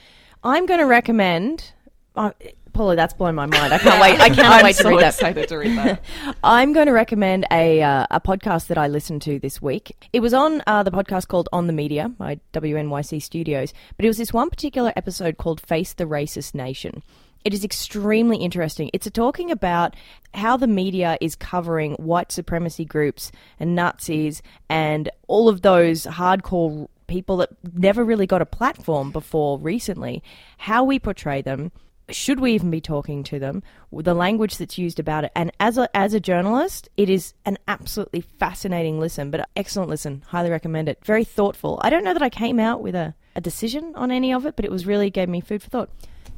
I'm 0.42 0.66
going 0.66 0.80
to 0.80 0.86
recommend. 0.86 1.72
Uh, 2.14 2.30
Paula, 2.72 2.96
that's 2.96 3.14
blown 3.14 3.34
my 3.34 3.46
mind. 3.46 3.72
I 3.72 3.78
can't 3.78 4.00
wait. 4.00 4.20
I 4.20 4.28
can't 4.28 4.62
wait 4.64 4.76
to 4.76 4.82
so 4.82 4.90
read 4.90 5.00
that. 5.00 5.14
excited 5.14 5.48
to 5.48 5.56
read 5.58 5.76
that. 5.78 6.02
I'm 6.44 6.72
going 6.72 6.86
to 6.86 6.92
recommend 6.92 7.46
a 7.50 7.82
uh, 7.82 8.06
a 8.10 8.20
podcast 8.20 8.68
that 8.68 8.78
I 8.78 8.86
listened 8.88 9.22
to 9.22 9.38
this 9.38 9.60
week. 9.60 10.08
It 10.12 10.20
was 10.20 10.32
on 10.32 10.62
uh, 10.66 10.82
the 10.84 10.90
podcast 10.90 11.28
called 11.28 11.48
On 11.52 11.66
the 11.66 11.72
Media 11.72 12.08
by 12.08 12.40
WNYC 12.52 13.20
Studios, 13.22 13.72
but 13.96 14.04
it 14.04 14.08
was 14.08 14.18
this 14.18 14.32
one 14.32 14.48
particular 14.50 14.92
episode 14.96 15.38
called 15.38 15.60
Face 15.60 15.92
the 15.92 16.04
Racist 16.04 16.54
Nation. 16.54 17.02
It 17.44 17.54
is 17.54 17.64
extremely 17.64 18.38
interesting. 18.38 18.90
It's 18.92 19.10
talking 19.10 19.50
about 19.50 19.94
how 20.34 20.56
the 20.56 20.66
media 20.66 21.16
is 21.20 21.34
covering 21.34 21.94
white 21.94 22.32
supremacy 22.32 22.84
groups 22.84 23.32
and 23.58 23.74
Nazis 23.74 24.42
and 24.68 25.10
all 25.26 25.48
of 25.48 25.62
those 25.62 26.04
hardcore 26.04 26.88
people 27.06 27.38
that 27.38 27.50
never 27.72 28.04
really 28.04 28.26
got 28.26 28.42
a 28.42 28.46
platform 28.46 29.10
before 29.10 29.58
recently, 29.58 30.22
how 30.58 30.84
we 30.84 30.98
portray 30.98 31.42
them, 31.42 31.72
should 32.10 32.40
we 32.40 32.52
even 32.52 32.70
be 32.70 32.80
talking 32.80 33.22
to 33.22 33.38
them 33.38 33.62
the 33.92 34.14
language 34.14 34.56
that's 34.56 34.78
used 34.78 34.98
about 34.98 35.24
it. 35.24 35.32
And 35.34 35.52
as 35.60 35.76
a 35.78 35.94
as 35.96 36.14
a 36.14 36.20
journalist 36.20 36.88
it 36.96 37.10
is 37.10 37.34
an 37.44 37.58
absolutely 37.68 38.22
fascinating 38.22 38.98
listen 38.98 39.30
but 39.30 39.48
excellent 39.56 39.90
listen. 39.90 40.22
Highly 40.28 40.50
recommend 40.50 40.88
it. 40.88 41.04
Very 41.04 41.24
thoughtful. 41.24 41.78
I 41.82 41.90
don't 41.90 42.04
know 42.04 42.14
that 42.14 42.22
i 42.22 42.30
came 42.30 42.58
out 42.58 42.82
with 42.82 42.94
a, 42.94 43.14
a 43.36 43.40
decision 43.40 43.92
on 43.94 44.10
any 44.10 44.32
of 44.32 44.46
it 44.46 44.56
but 44.56 44.64
it 44.64 44.70
was 44.70 44.86
really 44.86 45.10
gave 45.10 45.28
me 45.28 45.40
food 45.40 45.62
for 45.62 45.68
thought 45.68 45.90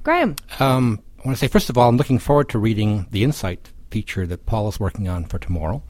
graham 0.03 0.37
Um, 0.59 1.01
I 1.19 1.27
want 1.29 1.37
to 1.37 1.41
say, 1.41 1.49
first 1.49 1.69
of 1.69 1.77
all, 1.77 1.89
I'm 1.89 1.97
looking 1.99 2.19
forward 2.19 2.49
to 2.51 2.59
reading 2.59 3.07
the 3.11 3.25
Insight 3.25 3.71
feature 3.91 4.27
that 4.27 4.47
Paul 4.47 4.69
is 4.69 4.81
working 4.81 5.07
on 5.09 5.27
for 5.27 5.39
tomorrow. 5.39 5.83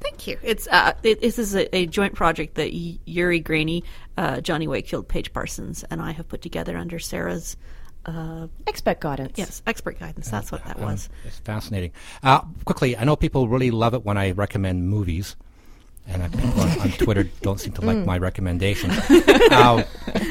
Thank 0.00 0.26
you. 0.26 0.38
It's 0.42 0.66
uh, 0.68 0.92
it, 1.02 1.20
this 1.20 1.38
is 1.38 1.54
a, 1.54 1.74
a 1.74 1.86
joint 1.86 2.14
project 2.14 2.54
that 2.56 2.70
Y- 2.72 2.98
Yuri 3.06 3.40
Graney, 3.40 3.84
uh, 4.18 4.40
Johnny 4.42 4.66
Wakefield, 4.68 5.08
Paige 5.08 5.32
Parsons, 5.32 5.84
and 5.90 6.00
I 6.02 6.12
have 6.12 6.28
put 6.28 6.42
together 6.42 6.76
under 6.76 6.98
Sarah's 6.98 7.56
uh, 8.06 8.46
expert 8.66 8.98
guidance 9.00 9.36
yes 9.36 9.62
expert 9.66 9.98
guidance. 9.98 10.30
That's 10.30 10.50
what 10.50 10.64
that 10.64 10.78
was. 10.78 11.08
It's 11.26 11.38
fascinating. 11.38 11.92
Uh, 12.22 12.40
quickly, 12.64 12.96
I 12.96 13.04
know 13.04 13.14
people 13.16 13.48
really 13.48 13.70
love 13.70 13.94
it 13.94 14.04
when 14.04 14.16
I 14.18 14.30
recommend 14.32 14.88
movies, 14.88 15.36
and 16.06 16.22
uh, 16.22 16.28
people 16.28 16.60
on, 16.60 16.80
on 16.80 16.90
Twitter 16.92 17.24
don't 17.42 17.60
seem 17.60 17.72
to 17.74 17.80
like 17.82 18.04
my 18.04 18.16
recommendations. 18.18 18.94
uh, 19.50 19.84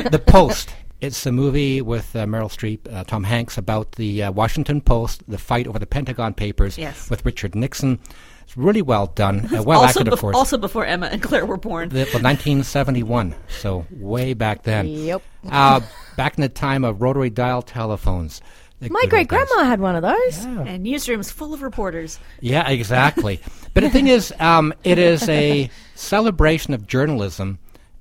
the 0.10 0.22
Post. 0.26 0.74
It's 1.02 1.26
a 1.26 1.32
movie 1.32 1.82
with 1.82 2.14
uh, 2.14 2.26
Meryl 2.26 2.50
Streep, 2.52 2.92
uh, 2.94 3.06
Tom 3.06 3.24
Hanks, 3.24 3.58
about 3.58 3.94
the 3.94 4.24
uh, 4.24 4.32
Washington 4.34 4.82
Post, 4.82 5.24
the 5.30 5.38
fight 5.38 5.66
over 5.66 5.80
the 5.80 5.86
Pentagon 5.88 6.34
Papers 6.34 6.78
Yes. 6.78 7.10
with 7.10 7.26
Richard 7.26 7.56
Nixon. 7.56 8.00
It's 8.44 8.58
really 8.58 8.82
well 8.82 9.08
done, 9.08 9.46
uh, 9.56 9.64
well 9.64 9.82
also, 9.82 10.02
acted, 10.02 10.12
of 10.12 10.20
course. 10.20 10.36
also 10.36 10.58
before 10.58 10.86
Emma 10.86 11.06
and 11.08 11.22
Clare 11.24 11.46
were 11.46 11.56
born. 11.56 11.88
The, 11.90 12.00
well, 12.14 12.22
1971, 12.24 13.34
so 13.48 13.86
way 13.92 14.34
back 14.34 14.64
then. 14.64 14.88
Yep. 14.88 15.22
Uh, 15.50 15.80
back 16.18 16.38
in 16.38 16.42
the 16.42 16.50
time 16.50 16.84
of 16.84 17.02
rotary 17.02 17.30
dial 17.30 17.62
telephones. 17.62 18.42
The 18.82 18.90
my 18.90 19.06
great 19.08 19.28
grandma 19.28 19.64
had 19.64 19.80
one 19.80 19.96
of 19.96 20.02
those 20.02 20.44
and 20.46 20.86
newsrooms 20.86 21.32
full 21.32 21.54
of 21.54 21.62
reporters. 21.62 22.18
Yeah, 22.40 22.68
exactly. 22.70 23.40
but 23.74 23.82
the 23.82 23.90
thing 23.90 24.08
is, 24.08 24.34
um, 24.40 24.74
it 24.84 24.98
is 24.98 25.28
a 25.30 25.70
celebration 25.96 26.74
of 26.74 26.88
journalism 26.88 27.60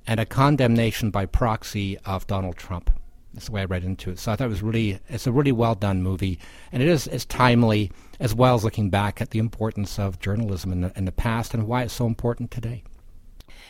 and 0.09 0.19
a 0.19 0.25
condemnation 0.25 1.11
by 1.11 1.23
proxy 1.27 1.95
of 1.99 2.25
Donald 2.25 2.57
Trump. 2.57 2.89
That's 3.31 3.45
the 3.45 3.51
way 3.51 3.61
I 3.61 3.65
read 3.65 3.83
into 3.83 4.09
it. 4.09 4.17
So 4.17 4.31
I 4.31 4.35
thought 4.35 4.45
it 4.45 4.49
was 4.49 4.63
really, 4.63 4.99
it's 5.07 5.27
a 5.27 5.31
really 5.31 5.51
well 5.51 5.75
done 5.75 6.01
movie, 6.01 6.39
and 6.71 6.81
it 6.81 6.89
is 6.89 7.05
it's 7.05 7.25
timely 7.25 7.91
as 8.19 8.33
well 8.33 8.55
as 8.55 8.63
looking 8.63 8.89
back 8.89 9.21
at 9.21 9.29
the 9.29 9.37
importance 9.37 9.99
of 9.99 10.19
journalism 10.19 10.71
in 10.71 10.81
the, 10.81 10.91
in 10.95 11.05
the 11.05 11.11
past 11.11 11.53
and 11.53 11.67
why 11.67 11.83
it's 11.83 11.93
so 11.93 12.07
important 12.07 12.49
today. 12.49 12.81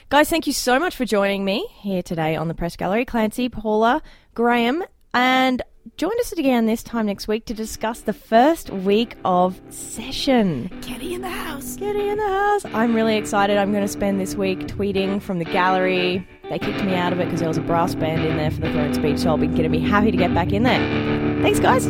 Guys, 0.08 0.30
thank 0.30 0.48
you 0.48 0.54
so 0.54 0.80
much 0.80 0.96
for 0.96 1.04
joining 1.04 1.44
me 1.44 1.68
here 1.82 2.02
today 2.02 2.38
on 2.38 2.48
the 2.48 2.54
Press 2.54 2.78
Gallery. 2.78 3.04
Clancy, 3.04 3.50
Paula, 3.50 4.02
Graham, 4.34 4.82
and 5.14 5.62
join 5.98 6.12
us 6.20 6.32
again 6.32 6.66
this 6.66 6.84
time 6.84 7.06
next 7.06 7.28
week 7.28 7.46
to 7.46 7.54
discuss 7.54 8.02
the 8.02 8.14
first 8.14 8.70
week 8.70 9.16
of 9.26 9.60
session. 9.70 10.70
Kenney 10.82 11.14
in 11.14 11.22
the 11.22 11.30
house. 11.30 11.76
Getting 11.78 12.08
in 12.08 12.18
the 12.18 12.28
house. 12.28 12.66
I'm 12.66 12.94
really 12.94 13.16
excited. 13.16 13.58
I'm 13.58 13.72
going 13.72 13.84
to 13.86 13.92
spend 13.92 14.20
this 14.20 14.36
week 14.36 14.60
tweeting 14.60 15.22
from 15.22 15.40
the 15.40 15.46
gallery. 15.46 16.28
They 16.50 16.60
kicked 16.60 16.84
me 16.84 16.96
out 16.96 17.14
of 17.14 17.20
it 17.20 17.26
because 17.26 17.40
there 17.40 17.50
was 17.50 17.58
a 17.58 17.62
brass 17.62 17.96
band 17.96 18.26
in 18.26 18.38
there 18.38 18.52
for 18.52 18.62
the 18.62 18.72
throne 18.72 18.94
speech, 18.94 19.20
so 19.20 19.30
I'll 19.30 19.38
be 19.38 19.48
going 19.48 19.64
to 19.64 19.70
be 19.70 19.80
happy 19.80 20.12
to 20.12 20.18
get 20.18 20.34
back 20.34 20.52
in 20.52 20.64
there. 20.64 21.42
Thanks, 21.42 21.60
guys. 21.60 21.88